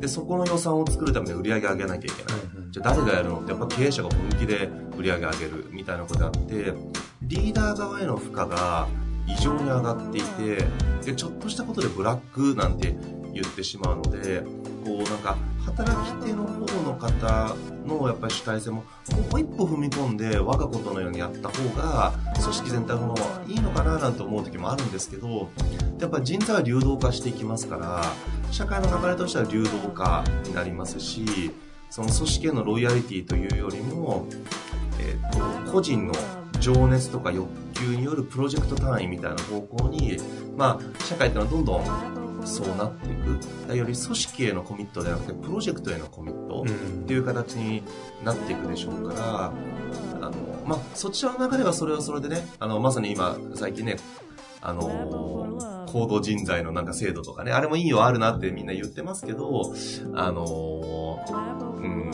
[0.00, 2.57] で、そこの予算を作るために売り上げ上げなきゃいけない。
[2.70, 6.74] じゃあ誰がやるのってやっぱ経営者が本気で売り上げ上げるみたいなことがあって、
[7.22, 8.88] リーダー側への負荷が
[9.26, 10.64] 異常に上がっていて、
[11.04, 12.94] で、ちょっとしたことでブラックなんて
[13.32, 14.42] 言ってしまうので、
[14.84, 17.54] こうなんか働き手の方の方
[17.86, 25.50] のやっぱり主体性ももう一歩踏み込んで我がことのようにやった方が組織全体の方はいいのかななんて思う時もあるんですけど、
[26.00, 28.02] やっぱ人材は流動化していきますから、
[28.50, 31.50] 社会の流れとしては流動化になりますし、
[31.90, 34.26] その組織へのロイヤリティというよりも、
[35.00, 36.14] えっ、と、個人の
[36.60, 40.18] 情熱とか欲求によるプロジェクト単位みたいな方向に、
[40.56, 43.76] まあ、社会っていうのはどんどんそうなっていく。
[43.76, 47.82] より組織へのコミットではなくて、プロジェクトへのコミットっていう形に
[48.24, 50.32] なっていくでしょうから、あの、
[50.66, 53.96] まあ、そちらの中ではそれはそれでね、あの、まさに今、最近ね、
[54.60, 59.72] あのー高度人材のなんか制度とかね、あれもいいよ、あるなってみんな言ってますけど、
[60.14, 62.10] あのーうん、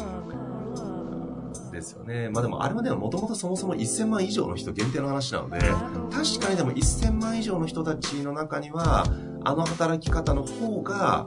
[1.73, 2.31] ですよね。
[2.31, 9.05] まあでも、あれはね、もともとそもそも1000万以上の人限定の話なので、確かにでも1000万以上の人たちの中には、
[9.45, 11.27] あの働き方の方が、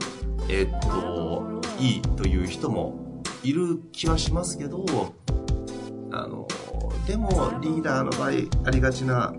[0.49, 4.86] えっと、いいという人もいる気はしますけど、
[6.12, 6.47] あの、
[7.06, 7.30] でも
[7.62, 9.34] リーダーの場合ありがちな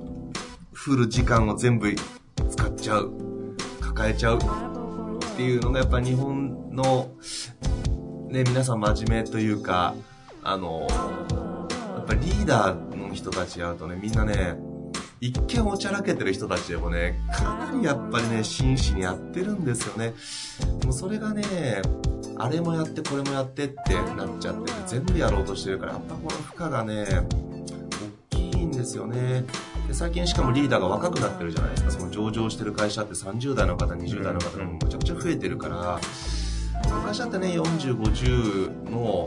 [0.79, 3.13] フル時間を全部使っちゃう、
[3.81, 7.11] 抱えちゃうっていうのがやっぱ日本の、
[8.29, 9.97] ね、皆さん真面目というか、
[10.45, 14.57] あの、やっぱリーダーの人たち会うとね、みんなね、
[15.21, 20.15] 一見おちゃらけてる人たちでもね、かなりやっぱりね、真摯にやってるんですよね
[20.81, 20.87] で。
[20.87, 21.83] もそれがね、
[22.39, 27.27] あれもやってこれもやってってなっちゃってて、全部やろうとしてるから、やっぱこの負荷がね、
[28.31, 29.45] 大きいんですよね。
[29.89, 31.91] で最近しかもリーダーが若くなってるじゃないですか。
[31.91, 35.99] その上場してる会社って30代の方、20代の方がむちゃくちゃ増えてるから、
[36.85, 39.25] 昔だってね、40、50の、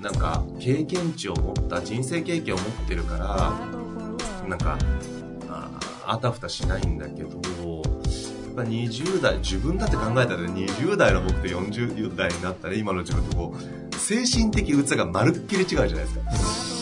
[0.00, 4.76] なんか、経験値を持った、人生経験を持ってるから、なんか、
[5.48, 5.70] あ
[6.06, 7.40] あたふたしないんだけど、やっ
[8.56, 16.73] ぱ20代、自分だって考えたら20代の僕と40代になったら、今の自分とこう、精神的鬱がまるっきり違うじゃないですか。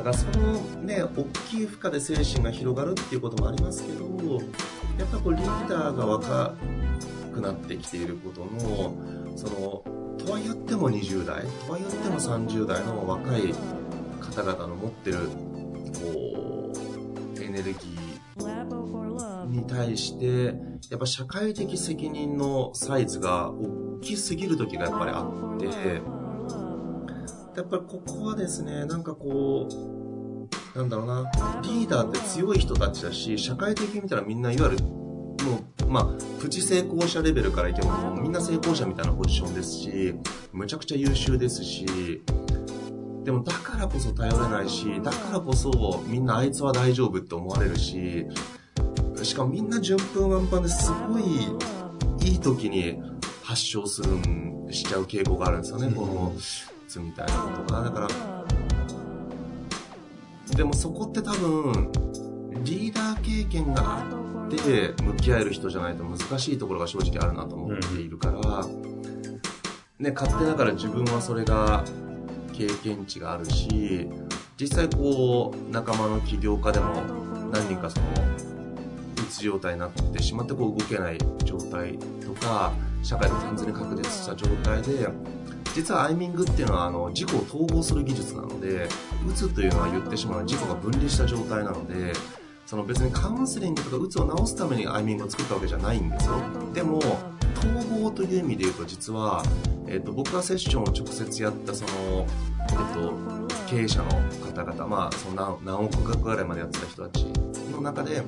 [0.00, 4.06] だからそのね、大きい負荷で精神が広がるっていうこともありますけど、
[4.98, 6.54] やっぱこうリーダーが若
[7.34, 9.84] くなってきていることの、その、
[10.16, 13.54] とは言っても20代、とは言っても30代の若い
[14.22, 16.72] 方々の持ってる、こ
[17.36, 20.54] う、エネルギーに対して、
[20.88, 26.00] やっぱ社会的責任のサイズが大きすぎる時がやっぱりあって、
[27.56, 31.30] やっぱりここはですね、なんかこう、なんだろうな、
[31.62, 40.14] リーダーって強い人たちだし、社会的に見たらみんないわゆる、もう、まあ、プチ成功者レベルからいけばもうみんな成功者みたいなポジションですし、
[40.52, 42.22] むちゃくちゃ優秀ですし、
[43.24, 48.26] でもだからこそ頼れないし、だからこそみんなあいつは大丈夫って思われるし、
[49.22, 51.24] しかもみんな順風満帆ですごい
[52.22, 53.02] いい時に
[53.42, 56.32] 発症するん、しちゃう傾向があるんですよね、この、
[56.90, 57.82] つみたいなことが。
[57.82, 58.08] だから、
[60.56, 61.92] でもそこって多分、
[62.64, 68.66] リーダー経験があって向き合える人じゃないと難しいところが正直あるなと思っているから、
[70.00, 71.84] ね、勝手ながら自分はそれが
[72.52, 74.08] 経験値があるし、
[74.58, 76.94] 実際こう、仲間の起業家でも
[77.52, 78.06] 何人かその、
[79.16, 82.72] うつ状態になってしまってこう動けない状態とか、
[83.02, 85.08] 社会で完全に確立した状態で、
[85.74, 88.88] 実はアイミングっていうのはあの事故を統合する技術なので、
[89.28, 92.12] うつというのは言ってしまう事故が分離した状態なので、
[92.66, 96.34] その別にカウンセリングとかうつを治すためにアイミングを作ったわけじゃないんですよ。
[96.72, 96.98] でも、
[97.56, 99.42] 統合という意味で言うと実は、
[99.86, 102.26] えっと僕がセッションを直接やったその、
[102.70, 104.10] えっと経営者の
[104.44, 107.24] 方々、まあ、その何何億額ぐらいまでやってた人たち
[107.70, 108.20] の中で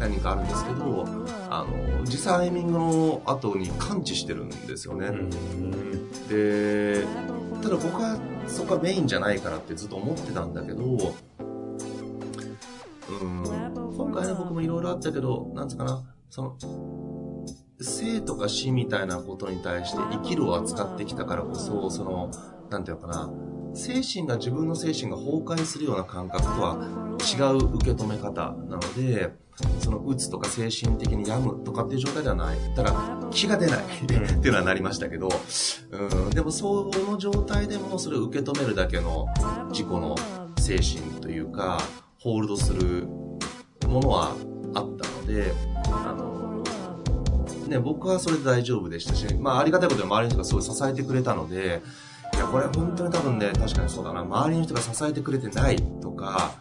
[0.00, 1.06] 何人かあるんですけど、
[1.48, 5.12] あの、実際アイミングの後に感知してるんですよね。
[6.28, 7.04] で、
[7.62, 10.96] ただ僕はそこはメインじゃないからってずっと思ってたんだけど、う
[13.24, 13.44] ん、
[13.96, 16.56] 今回ね僕もいろいろあったけど、なんつうかな、その、
[17.80, 22.32] 生とか死みたいなことに対して生きるを扱ってきたからこそ、その、
[22.68, 23.30] なんていうのかな、
[23.78, 26.76] 精神が自分の精神が崩壊するような感覚とは
[27.20, 29.30] 違う受け止め方なので、
[29.80, 32.58] その、うつとか精神的に病むとかっていう状態ではない。
[32.74, 33.78] ただ、気が出ない。
[34.02, 35.28] っていうのはなりましたけど、
[35.90, 39.26] うん、でもその状態でもそれを受け止めるだけの
[39.70, 40.16] 自己の
[40.58, 41.80] 精神というか、
[42.18, 43.06] ホールドする
[43.86, 44.34] ものは
[44.74, 45.52] あったので、
[45.86, 46.64] あの、
[47.68, 51.82] ね、僕はそれで大丈夫でしたし、まあありがたいことに周りの人がすごい支えてくれたので、
[52.34, 56.52] いや、これ本当に多分ね、確かにそうだな、周りの人が支えてくれてないとか、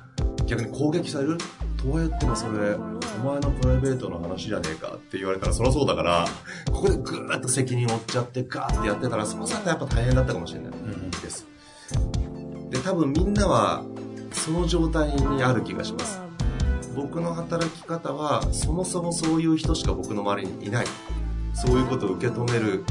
[0.45, 1.37] 逆に攻撃される？
[1.77, 2.79] とは言ってもそれ、お
[3.25, 6.25] 前のプライベートの話じゃねえかって言われたらそりゃそうだから、
[6.71, 10.71] ここでぐーっと責任を負っちゃってガーってやってたら、その先はやっぱ大変だったかもしれない
[11.21, 11.45] です。
[12.69, 13.83] で、多分みんなは
[14.31, 16.21] その状態にある気がします。
[16.95, 20.85] 僕の働き方は、そもそもそういう人しか僕の周りにいない。
[21.53, 22.83] そういうことを受け止める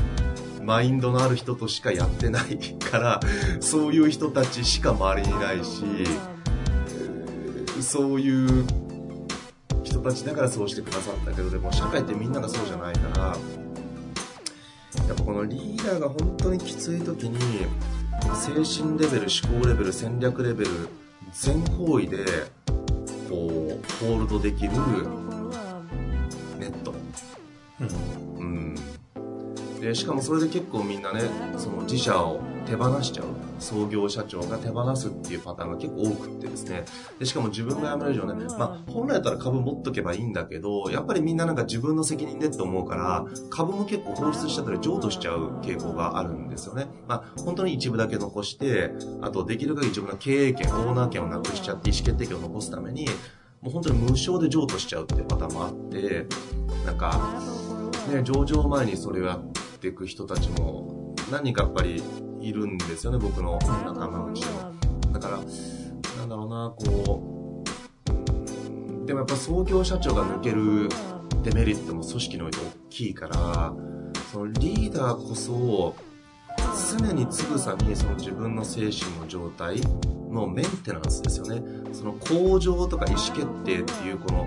[0.67, 2.59] マインドのある人としかやってない
[2.91, 3.21] から、
[3.61, 5.85] そういう人たちしか周りにいないし、
[7.81, 8.65] そういう
[9.85, 13.27] 人たちだからそうしてくださったけど、でも社会ってみんながそうじゃないから、
[15.07, 17.39] やっぱこのリーダーが本当にきつい時に、
[18.35, 20.71] 精神レベル、思考レベル、戦略レベル、
[21.33, 22.25] 全方位で
[23.31, 24.73] こうホールドできる.
[26.59, 26.93] ネット
[27.81, 28.26] うんうん
[29.87, 31.21] でしかもそれで結構みんなね
[31.57, 33.27] その自社を手放しちゃう。
[33.59, 36.85] 創業社長が手放すっていうパターンが結構多くってですね。
[37.19, 48.91] でしかも自分が辞める以上ね、まあ、本来だったら株持っとけばいいんだけどやっぱりみんななんか自分の責任でって思うから株も結構放出しちゃったり譲渡しちゃう傾向があるんですよね、まあ、本当に一部だけ残して
[49.23, 53.07] あとできる限り自分の経営権オーナー権をなくしちゃって意思決定権を残すために
[53.63, 56.27] もう本当に無償で譲渡しちゃうっていうパターンもあって
[56.85, 57.41] なんか
[58.13, 62.03] ね、上場前にそれをやっていく人たちも何人かやっぱり
[62.41, 65.13] いるんですよね、僕の仲間内の。
[65.13, 65.39] だから、
[66.19, 67.65] なんだろうな、こ
[69.03, 70.89] う、でもやっぱ創業社長が抜ける
[71.43, 73.73] デメリットも組織において大きいから、
[74.33, 75.95] そのリーダーこそ、
[76.99, 79.81] 常につぐさにその自分の精神の状態
[80.31, 81.63] のメンテナンスですよね。
[81.93, 84.47] その向上とか意思決定っていうこの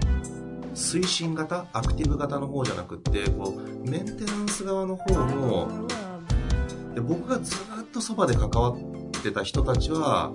[0.79, 5.87] 推進型アクティブ型の方じゃなくってこうメンテナンス側の方も
[6.95, 10.31] で僕がずっとそばで関わってた人たちは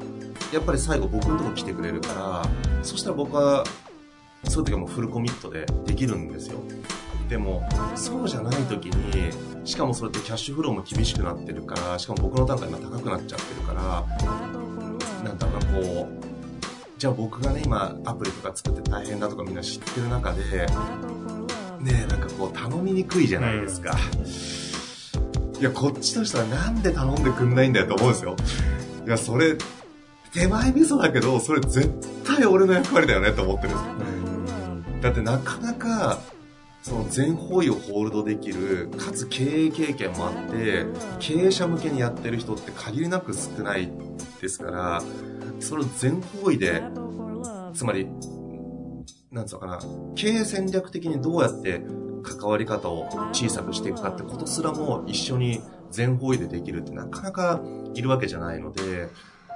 [0.52, 2.48] やっぱり最後僕のとこ来てくれるから
[2.82, 3.64] そしたら僕は
[4.44, 6.58] そういう時はもうフルコミットでできるんですよ。
[7.28, 14.04] でもそうじゃない時にしかもそれってキャッシュフローも厳しくなってるからしかも僕の単価今高くなっちゃってるから
[15.24, 16.33] なんだろうなこう
[16.96, 20.66] じゃあ僕がね今アプリとか作って大変だとかみんな知ってる中で
[21.80, 23.94] ねえなんかこう頼みにくいじゃないですか、
[25.60, 28.36] いやこっちとしてはなんで頼んでくんないんだよと思うんですよ。
[29.06, 29.56] いやそれ
[30.32, 31.92] 手前味噌だけどそれ絶
[32.24, 35.00] 対俺の役割だよねと思ってるんですよ。
[35.02, 36.20] だってなかなか
[36.82, 40.86] その全方位をホールドできるかつ経営経験もあって
[41.18, 43.90] 経営者向けにやってる人って限りなく少ない
[44.40, 45.02] ですから
[45.64, 46.82] それを全方位で
[47.72, 48.06] つまり
[49.30, 49.80] なんつうのかな
[50.14, 51.82] 経営戦略的にどうやって
[52.22, 55.60] 関わり方を小さくしていくかってことすらも一緒に
[55.90, 57.60] 全方位でできるってなかなか
[57.94, 59.08] いるわけじゃないので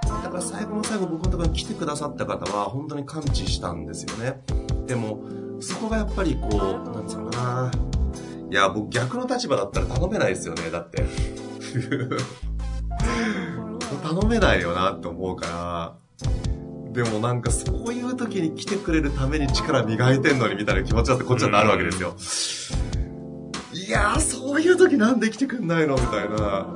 [0.02, 4.42] だから最後の最後僕のところに来てくださった方は本当に感知したんですよね。
[4.86, 5.22] でも
[5.60, 7.72] そこがやっぱりこうなんつうのかな。
[8.50, 11.04] いや僕逆の立場だったら頼めないですよねだって。
[14.08, 15.94] 頼めないよなって思うから
[16.92, 22.16] でもなんかそういう時に来てくれるために力磨いてんのにみたいな気持ちだってこっちはなるわけですよ。
[23.72, 26.74] いやー、そういう時なんで来てくんないのみたいな。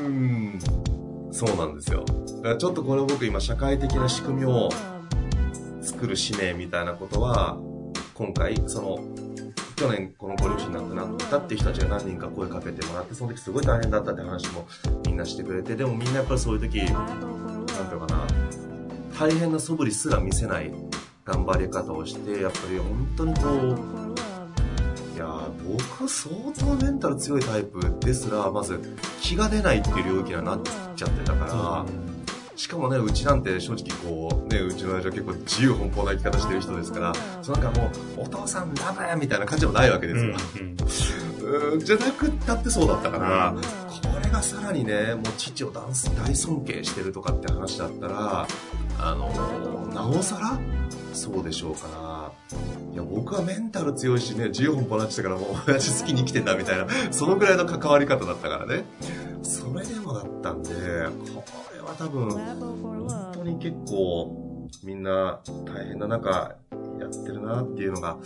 [0.00, 0.58] うん。
[1.30, 2.04] そうなんですよ。
[2.38, 4.70] だからちょっとこれ僕今社会的な仕組みを
[5.80, 7.58] 作る使命みたいなことは、
[8.14, 8.98] 今回、その、
[9.82, 14.64] 去年このご両親亡くなったっていう人たちが何人か声かけてもらって、その時すごい大変だったって話も
[15.04, 18.24] みんなしてくれて、でもみんなやっぱりそういう時、なんていうのかな、
[19.18, 20.72] 大変な素振りすら見せない
[21.24, 28.78] 頑張り方をして、やっぱり本当にこう、いやー僕相当メンタル強いタイプですら、まず
[29.20, 30.60] 気が出ないっていう領域にはなっ
[30.94, 31.84] ちゃってたから、
[32.62, 40.36] しかもね、うちなんて正直こう、ね、うちの親父は結構自由奔放な生き方してる人ですから、そのなんかもう、お父さんダメみたいな感じでもないわけですよ。
[41.40, 43.52] うーんじゃなくったってそうだったから、
[43.90, 45.82] これがさらにね、もう父を大
[46.24, 48.46] 大尊敬してるとかって話だったら、
[49.00, 50.56] あのなおさら
[51.12, 52.58] そうでしょうから、
[52.92, 58.84] いや、僕はメンタル強いしね、自由奔放なってたからもう親父好きに生きてんだみたいな、そのぐらいの関わり方だったからね。
[59.42, 60.70] それでもだったんで、
[61.92, 66.56] は多分、本当に結構、みんな大変な中、
[66.98, 68.16] やってるなっていうのが、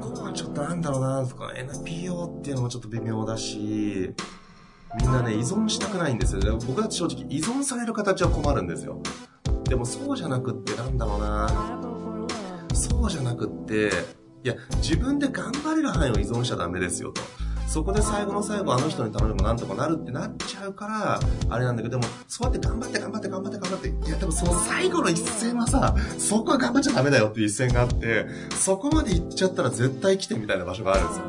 [0.00, 4.14] ここはちょっとなんだろうな、とか NPO っていうのもちょっと微妙だし、
[4.98, 6.40] みんなね、依存したくないんですよ。
[6.40, 9.02] でも僕は正直依存される形は困るんですよ。
[9.64, 11.48] でもそうじゃなくってなんだろうな、
[12.72, 13.90] そうじゃなくって、
[14.44, 17.20] いや、自分で頑張れる範囲を依存しちゃダメですよと。
[17.68, 31.24] そこで最後の最後あの人に頼めばなんとかなるってなっちゃうから、あれなんだけど、でも、そうやって頑張って頑張って頑張って頑張って、いや、でもその最後の一線はさ、そこは頑張っちゃダメだよっていう一線があって、そこまで行っちゃったら絶対来てみたいな場所があるんですよ。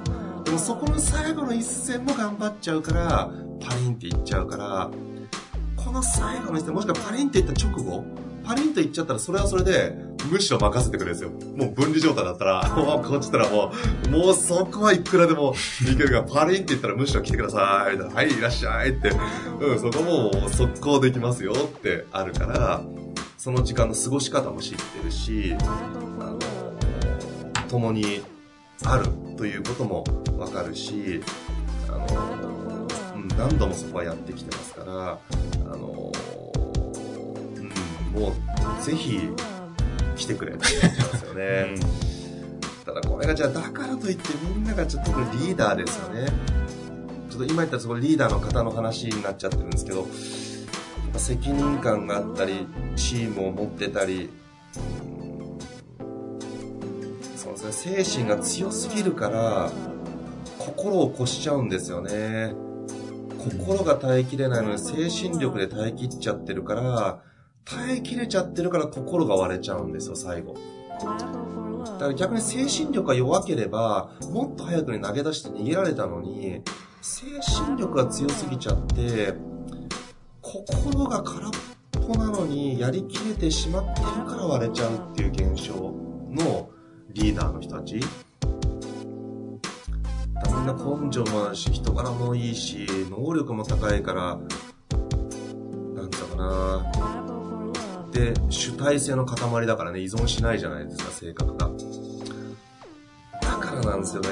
[0.45, 3.29] でもそこの最後の一線も頑張っちゃうから、
[3.59, 4.89] パリンっていっちゃうから、
[5.75, 8.05] この最後の一線、もしくはパリンっていった直後、
[8.49, 9.95] パリンといっちゃったらそれはそれで、
[10.31, 11.29] むしろ任せてくれるんですよ。
[11.55, 13.71] もう分離状態だったら、 もうこっちったらも
[14.07, 18.89] う、もうそこはいくらでもいけるが、パリンって言ったらむしろ来てください、みたいなはい、いらっしゃい。
[18.89, 19.11] って、
[19.61, 22.81] うん、そこもう速攻できますよってあるから、
[23.37, 25.63] その時間の過ごし方も知ってるし、あ
[26.23, 26.39] の、
[27.69, 28.23] 共に
[28.83, 30.03] あるということも
[30.39, 31.21] わかるし、
[31.87, 32.87] あの、
[33.37, 35.19] 何度もそこはやってきてますから、
[35.71, 35.98] あの、
[38.19, 38.33] も
[38.79, 39.29] うぜひ
[40.17, 41.75] 来てくれって言ってますよね。
[42.85, 46.27] ただこれがじゃあだからといってみんながちょっとリーダーですよね。
[47.29, 50.07] ちょっと今言ったそのリーダーの方の話になっちゃってるんですけど、
[51.15, 54.29] 責任感があったり、チームを持ってたり、
[57.37, 59.71] そうですね、精神が強すぎるから、
[60.57, 62.53] 心を越しちゃうんですよね。
[63.37, 67.21] 心が耐えきれないのに精神力で耐えきっちゃってるから、
[67.69, 70.55] 耐えきれちゃってるから心が割れちゃうんですよ、最後。
[70.99, 76.61] だから逆に精神力が弱ければ、もっと早くに投げ出して逃げられたのに、
[77.01, 77.27] 精
[77.65, 79.35] 神力が強すぎちゃって、
[80.41, 81.51] 心が空っ
[81.91, 86.69] ぽなのにやりきれてしまってるから割れちゃうっていう現象の
[87.13, 87.99] リーダーの人たち。
[87.99, 88.07] だ
[90.47, 94.39] みんな根性もあるし、人柄もいいし、能力も高いから、
[95.93, 97.18] なんつうのかな、
[98.11, 101.69] で主体性の塊だからね依存しないじゃないですか性格が。
[103.41, 104.29] だからなんですよね。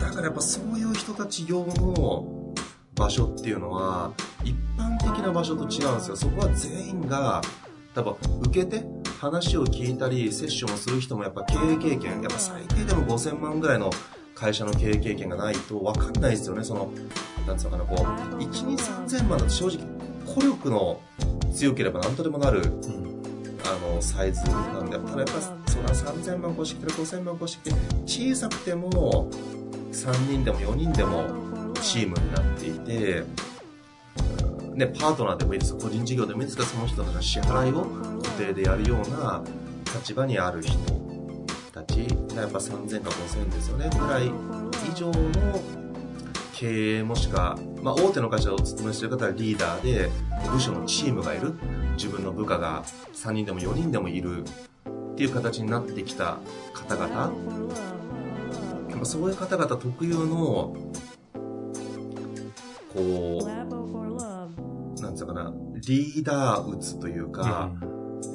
[0.00, 2.54] だからやっぱそういう人たち用の
[2.94, 4.12] 場所っていうのは
[4.44, 6.16] 一般的な場所と違うんですよ。
[6.16, 7.42] そこは全員が
[7.94, 8.84] 多分受けて
[9.20, 13.90] 話を聞いたりセッションをする人もやっぱ経営経験やっぱ最低でも5000万ぐらいの
[14.34, 16.62] 会社の経営経験がないと分かんないですよね。
[16.62, 16.92] その
[17.46, 19.78] なんつうのかなこう1 2 3000万だと正直
[20.32, 21.00] 孤力の
[21.52, 22.62] 強ければ何とでもなる。
[23.68, 29.30] あのサイズなんでただやっぱそら3000万越してきて5000万越してきて小さくても
[29.92, 31.24] 3人でも4人でも
[31.82, 33.24] チームになっていて、
[34.74, 37.84] ね、パートナーでもいいです個人事業でもいいですがその人たちの支払いを
[38.22, 39.42] 固定でやるような
[39.94, 40.78] 立場にある人
[41.72, 44.26] たちがやっぱ3000か5000ですよねぐらい
[44.90, 45.60] 以上の
[46.54, 49.10] 経営もしくは、まあ、大手の会社をお勤めしてる。
[49.10, 50.10] 方はリーダーで
[50.50, 51.54] 部署のチームがいる
[51.98, 56.38] 自分の部下が3人でも4人でもいるっていう形になってきた
[56.72, 57.32] 方々。
[58.88, 60.76] やっぱそういう方々特有の
[62.94, 63.44] こう
[65.02, 65.52] なんつうかな
[65.86, 67.70] リーダーうつというか、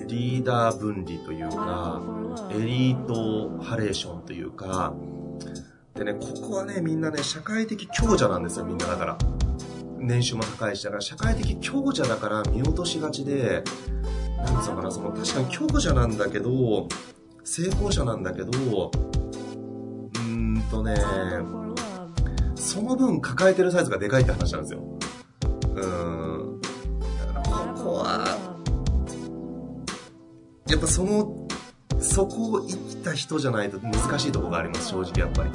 [0.08, 2.02] リーダー分離というか
[2.52, 4.94] エリートハレーションというか。
[5.96, 9.18] でねここはねみんなね社会的強者なんですよみんなだから。
[10.04, 13.64] 年収も高いしだから社会的強者だから見落としがちで
[14.38, 16.88] なんつうのかなその確かに強者なんだけど
[17.44, 20.96] 成功者なんだけどうーんとね
[22.56, 24.80] その分抱えてるサイズがでかいって話なんですよ。
[24.82, 26.62] うーん。
[26.62, 28.38] だからここは
[30.68, 31.48] やっぱその
[32.00, 35.50] そこを生きた人じゃないと難しいとこがあります正直やっぱり。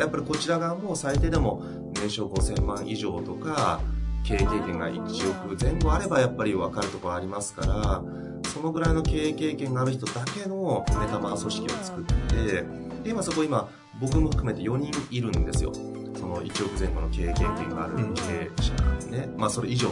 [0.00, 1.62] やっぱりこちら側も最低でも
[1.94, 3.80] 年商5000万以上とか
[4.24, 8.02] 経営経験が1億前後あればやっぱり分かるところありますから
[8.50, 12.62] そのぐらいの経営経験がある人だけのメタマー組織を作って
[13.04, 13.68] で今そこ今
[14.00, 15.72] 僕も含めて4人いるんですよ。
[16.14, 19.90] その1億前後の経営経験がある経営者ね、まあそれ以上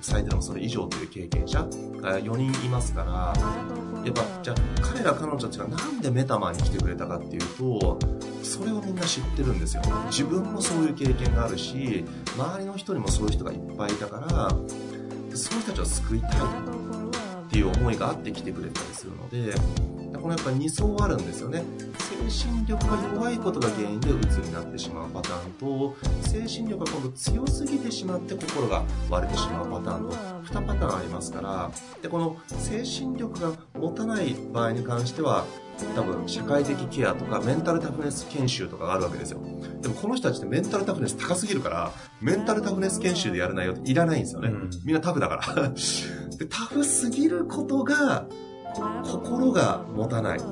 [0.00, 3.32] 最低でもそれ以上という経験者が4人いますから
[4.04, 7.98] やっぱじゃあ彼ら彼女たちがなんでメタマーに来てくれたかっていうと
[8.50, 9.82] それをみんな知ってるんですよ。
[10.10, 12.04] 自分もそういう経験があるし
[12.36, 14.48] 周りの人にもそういう人がいっぱいいたから
[15.36, 16.32] そういう人たちを救いたいっ
[17.48, 19.54] ていう思いがあって来てくれたりするので
[20.18, 21.62] このやっぱ2層あるんですよね。
[22.28, 31.70] 精神力が弱いことが原因で鬱になってしまうパターンと精神力が今度強すぎてしまって心が割れてしまうパターンと2パターンありますから
[32.02, 35.44] でこの精神力が持たない場合に関しては
[35.94, 39.40] 多分社会的ケアとかメンタルタフネス研修とかがあるわけですよ。
[39.80, 44.70] でもこの人たちってメンタルタフネス高すぎるからメンタルタフネス研修でやる内容っていらないんですよね、うん。
[44.84, 45.72] みんなタフだから。
[46.36, 48.26] でタフすぎることが
[49.04, 50.42] 心が持たないっ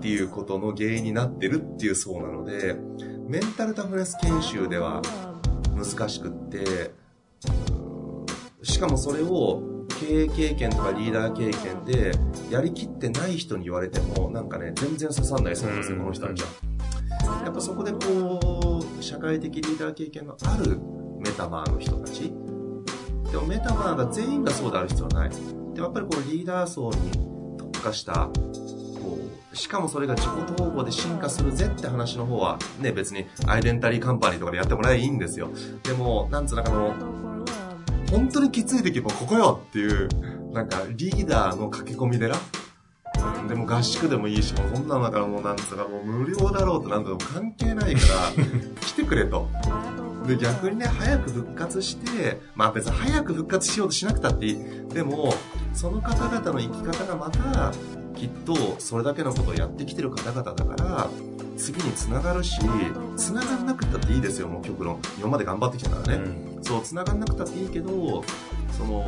[0.00, 2.76] ていうことの原因になってるっていうそうなので
[3.28, 5.02] メンタルタフネス研修では
[5.74, 6.92] 難しくって
[7.74, 7.79] うん
[8.62, 12.12] しかもそれを経営経験とかリーダー経験で
[12.50, 16.48] やりきってない人に言われてもなんかね全然刺さんないそうなんですよこの人たちは
[17.44, 20.78] やっぱそこでこう社会的リーダー経験のある
[21.20, 22.32] メタマーの人たち。
[23.30, 25.30] でもメタマーが全員がそうである必要はない。
[25.30, 28.30] でもやっぱりこうリーダー層に特化した
[29.02, 29.18] こ
[29.52, 35.50] うしかもそれが自己統合で進化するぜって話の方はね別にアイデンタリーカンパニーとかでやってもらえばいいんですよ。
[35.82, 36.94] でもなんつうのかあの
[38.10, 40.08] 本当にきつい時もここよっていう
[40.52, 42.36] なんかリーダーの駆け込み寺。
[42.36, 48.00] うんでも合宿でもいいしもうこんなのだからもうなんつうかもう無料だろうとなんとも関係ないか
[48.36, 48.44] ら
[48.80, 49.48] 来てくれと。
[50.26, 54.58] で逆にね早く復活してまあ別に早く復活しようとしなくたっていい。
[54.94, 55.34] でも
[55.74, 57.72] その方々の生き方がまた
[58.16, 61.08] きっとそれだけのことをやってきてる方々だから
[61.60, 62.58] 次につながるし
[63.16, 68.22] つながんなくったっていいですよもう極論今まで頑張ってきたからね、うんそうつながんなくたっていいけど
[68.76, 69.06] その.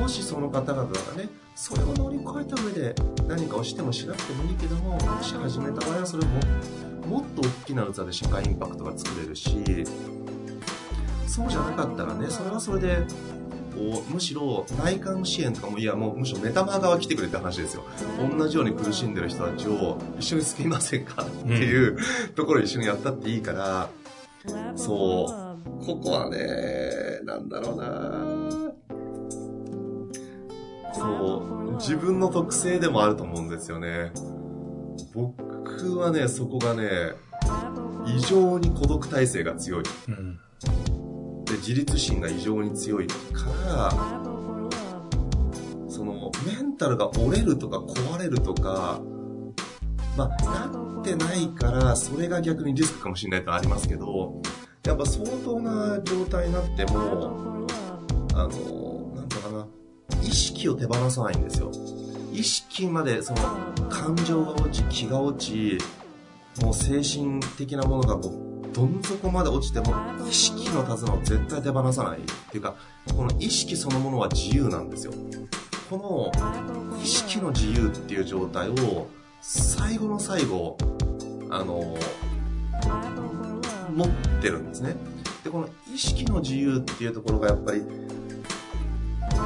[0.00, 2.94] もしその方々がねそれを乗り越えた上で
[3.28, 6.40] 何かをしてもしなくてもいいけどももし始めた場合はそれも
[7.06, 9.62] もっと大きな器で社会インパクトが作れるし
[11.28, 12.98] そうじゃなかったらねそれはそれで
[13.74, 17.84] こうむしろ内観支援とかもいやもうむしろメタマー側来てくれって話ですよ
[18.38, 21.98] 同じように苦しんでる人たちを一緒に救いませんかっていう
[22.34, 23.88] ところを一緒にやったっていいから、
[24.76, 25.52] for love.
[25.84, 28.72] ここはね、なんだろうな
[30.94, 34.12] そう、自分の特性でもあると思うんですよね。
[35.14, 36.88] 僕はね、そこがね、
[38.06, 39.84] 異常に孤独体制が強い。
[40.08, 40.38] うん
[41.52, 43.14] で、自立心が異常に強いか
[43.66, 43.90] ら、
[45.86, 49.00] その、メンタルが折れるとか壊れるとか、
[50.16, 54.40] まあ、なってないから、それが逆にリスクかもしれないとありますけど、
[54.84, 57.66] やっぱ相当な状態になっても、
[58.34, 59.66] あの、なんだかな、
[60.22, 61.70] 意識を手放さないんですよ。
[62.32, 63.38] 意識まで、その、
[63.90, 65.78] 感情が落ち、気が落ち、
[66.62, 69.94] もう精神的なものがもう、どん底まで落ちても、
[70.28, 72.18] 意識の手綱を絶対手放さない。
[72.18, 72.74] っていうか、
[73.14, 75.12] この意識そのものは自由なんですよ。
[75.90, 79.08] この、意識の自由っていう状態を、
[79.40, 80.76] 最後の最後、
[81.50, 81.96] あの、
[83.94, 84.08] 持っ
[84.40, 84.96] てるんですね。
[85.44, 87.82] で、この意識の自由っていうところがやっぱり、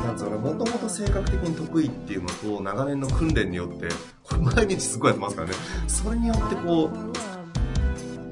[0.05, 3.89] なんつうのもともと性格的に得意っていうのと、長年の訓練によって、
[4.22, 5.55] これ毎日すごいやってますからね。
[5.89, 7.26] それによってこう、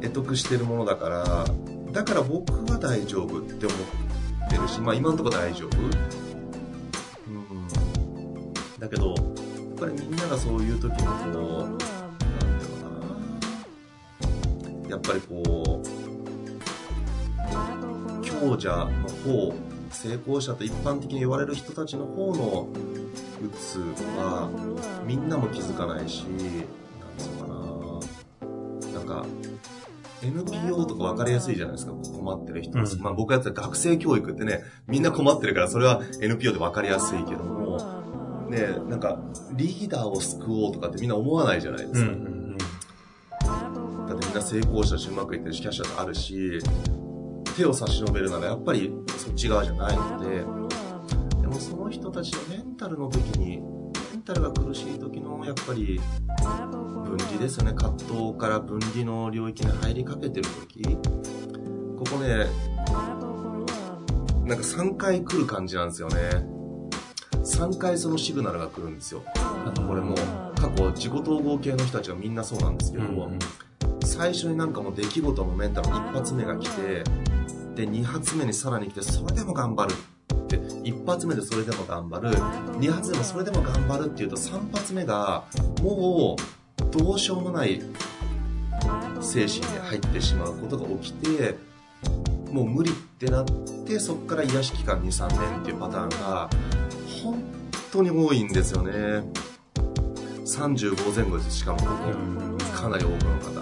[0.09, 1.45] 得得してるものだから、
[1.93, 5.79] だから僕は大丈夫って思ってるし、まあ今のところ大丈夫。
[5.79, 5.81] う
[7.31, 8.53] ん。
[8.79, 9.17] だけど、やっ
[9.79, 11.95] ぱりみんながそういう時にこう、Battle for love.
[12.23, 12.91] なんていうのか
[14.85, 14.91] な。
[14.91, 16.05] やっぱりこう、
[18.23, 19.55] 強者の方
[19.91, 22.69] 成功者と一般的に言われる人たちの方の
[23.43, 23.79] うつ
[24.19, 24.51] は
[25.07, 26.25] みんなも気づかないし
[30.27, 31.93] NPO とか分かりやすいじゃないですか。
[31.93, 33.03] 困ってる人、うん。
[33.03, 37.79] まあ、僕やってた学生教育ってねみんな困ってるからそれは NPO で分かりやすいけども.
[38.49, 39.21] ねなんか
[39.53, 42.45] リーダーを救おうとかってみんな思わないじゃないですか、うんうん
[44.07, 46.61] だってみんな成功したしうまくいってるしキャッシャーあるし
[47.57, 50.39] 手を差し伸べるならやっぱりそっち側じゃないので.
[51.41, 53.63] でもその人たちのメンタルの時に
[54.25, 56.01] タルが苦しい時のやっぱり
[57.05, 57.75] 分離ですよね。
[57.75, 60.83] 葛藤から分離の領域に入りかけてる時。
[61.99, 62.47] ここね.
[64.45, 66.17] なんか3回来る感じなんですよね。
[67.45, 69.23] 3回そのシグナルが来るんですよ。
[69.87, 70.15] これも
[70.57, 73.39] 過去自己統合系の人たちはみんなそうなんですけど、うんうん。
[74.03, 77.05] 最初になんかもう出来事のメンタルの一発目が来て
[77.75, 79.95] で2発目にさらに来てそれでも頑張る
[80.45, 82.29] って一発目でそれでも頑張る。
[82.31, 85.45] 2発目もそれでも頑張るっていうと3発目が
[85.83, 87.81] もうどうしようもない
[89.21, 91.57] 精神に入ってしまうことが起きて
[92.53, 93.45] もう無理ってなっ
[93.87, 96.49] てそこから癒し期間23年っていうパターンが
[97.23, 97.43] 本
[97.91, 99.25] 当に多いんですよね。
[100.45, 101.59] 35前後です。
[101.59, 103.61] しかもかなり多くの方。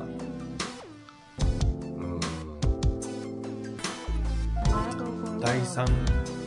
[1.97, 2.21] うん
[5.41, 5.87] 第三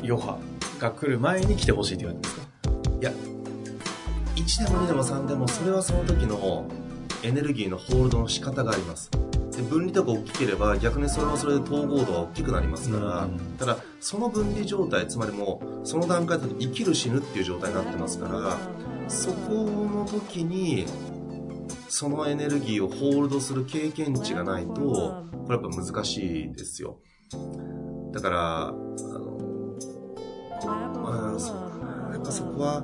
[0.10, 0.40] 余波
[0.80, 2.46] が来る前に来てほしいって感じですか？
[3.02, 3.12] いや
[4.36, 6.68] 1でも2でも3でもそれはその時の
[7.24, 9.10] エネルギーのホールドの仕方があります。
[9.56, 13.40] で分離とか大きければ逆にそれはそれで統合度は大きくなりますから、うん。
[13.58, 18.58] ただその分離状態つまりもうその段階だと生きる死ぬっていう状態になってますから
[19.08, 20.86] そこの時に
[21.88, 27.00] そのエネルギーをホールドする経験値がないとこれやっぱ難しいですよ。
[28.12, 28.74] だから
[30.64, 31.54] まあそ
[32.14, 32.84] やっぱそこは、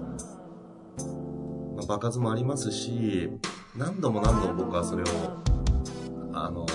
[1.76, 3.30] まあ、場数もありますし
[3.76, 5.06] 何度も何度も僕はそれを
[6.34, 6.66] あの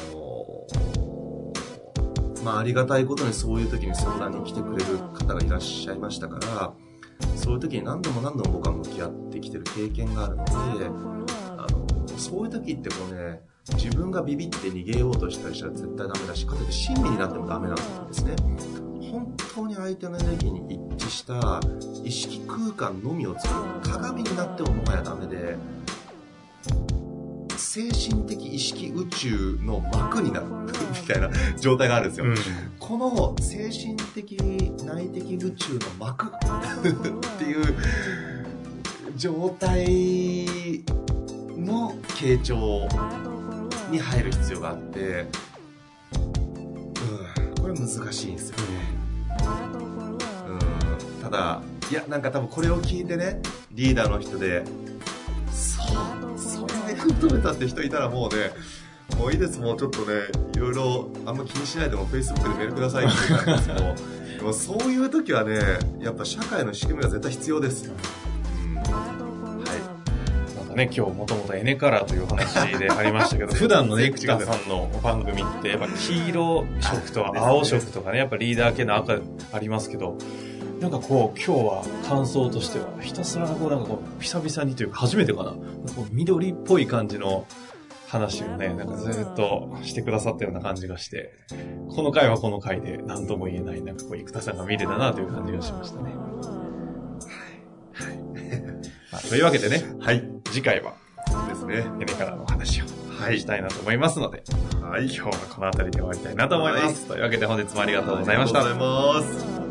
[2.45, 6.73] まあありがたいことにそういう時に相談に来てくれる方がいらっしゃいましたから
[7.37, 10.53] そういう時に何度も何度も僕は向き合ってきてる経験があるので
[10.87, 13.41] あのそういう時ってこうね
[13.75, 18.37] 自分がビビって逃げようとしたりしたら絶対ダメだしかといって親身になってもダメなんですね。
[19.57, 21.61] 当に相手のエネルギーに一致した
[22.05, 25.57] 意識空間のみを作る鏡になってももはやダメで
[27.57, 32.27] 精神的意識宇宙の膜になるみたいな状態があるんですよ。
[32.27, 32.35] うん
[32.79, 34.37] この精神的
[34.85, 36.31] 内的宇宙の膜っ
[37.39, 37.75] ていう
[39.17, 39.87] 状態
[41.59, 42.87] の傾聴
[43.91, 45.27] に入る必要があって、
[47.41, 49.06] うん、これ難しいんですよね。
[51.27, 53.41] うん、ただ、いや、なんか多分これを聞いてね、
[53.73, 54.65] リーダーの人で、
[55.53, 58.51] そう、それで求めたって人いたらもうね、
[59.19, 60.15] もういいです、もうちょっとね、
[60.55, 63.81] いろいろあんま気にしないでも Facebook でメールくださいって言ったんですけど、
[64.39, 65.59] でもそういう時はね、
[66.01, 67.91] やっぱ社会の仕組みが絶対必要です。
[67.91, 79.19] うん、なんかね、今日もともとエネカラーという話でありましたけど、 普段のね、生田さんの番組って、やっぱ黄色色と青色とかね、やっぱリーダー系の赤
[79.53, 80.19] ありますけど、
[80.81, 85.59] なんかこう、今日は感想としては、ひたすらこう、なんかこう、久々にというか初めてかな、こ
[86.03, 87.47] う緑っぽい感じの
[88.09, 91.33] 話をね、なんかずっとしてくださったような感じがして、
[91.91, 96.13] この回はこの回で何とも言えない、なんかこう、生田さんが見れたなという感じがしましたね。
[99.13, 100.29] まあというわけでね、はい。
[100.51, 100.95] 次回は、
[101.49, 101.87] ですね。
[102.01, 102.85] エネカラーのお話を
[103.19, 104.43] はいしたいなと思いますので、
[104.83, 105.05] はい。
[105.05, 107.07] 今日はこの辺りで終わりたいなと思います。
[107.07, 109.66] というわけで本日もありがとうございましたありがとうございます。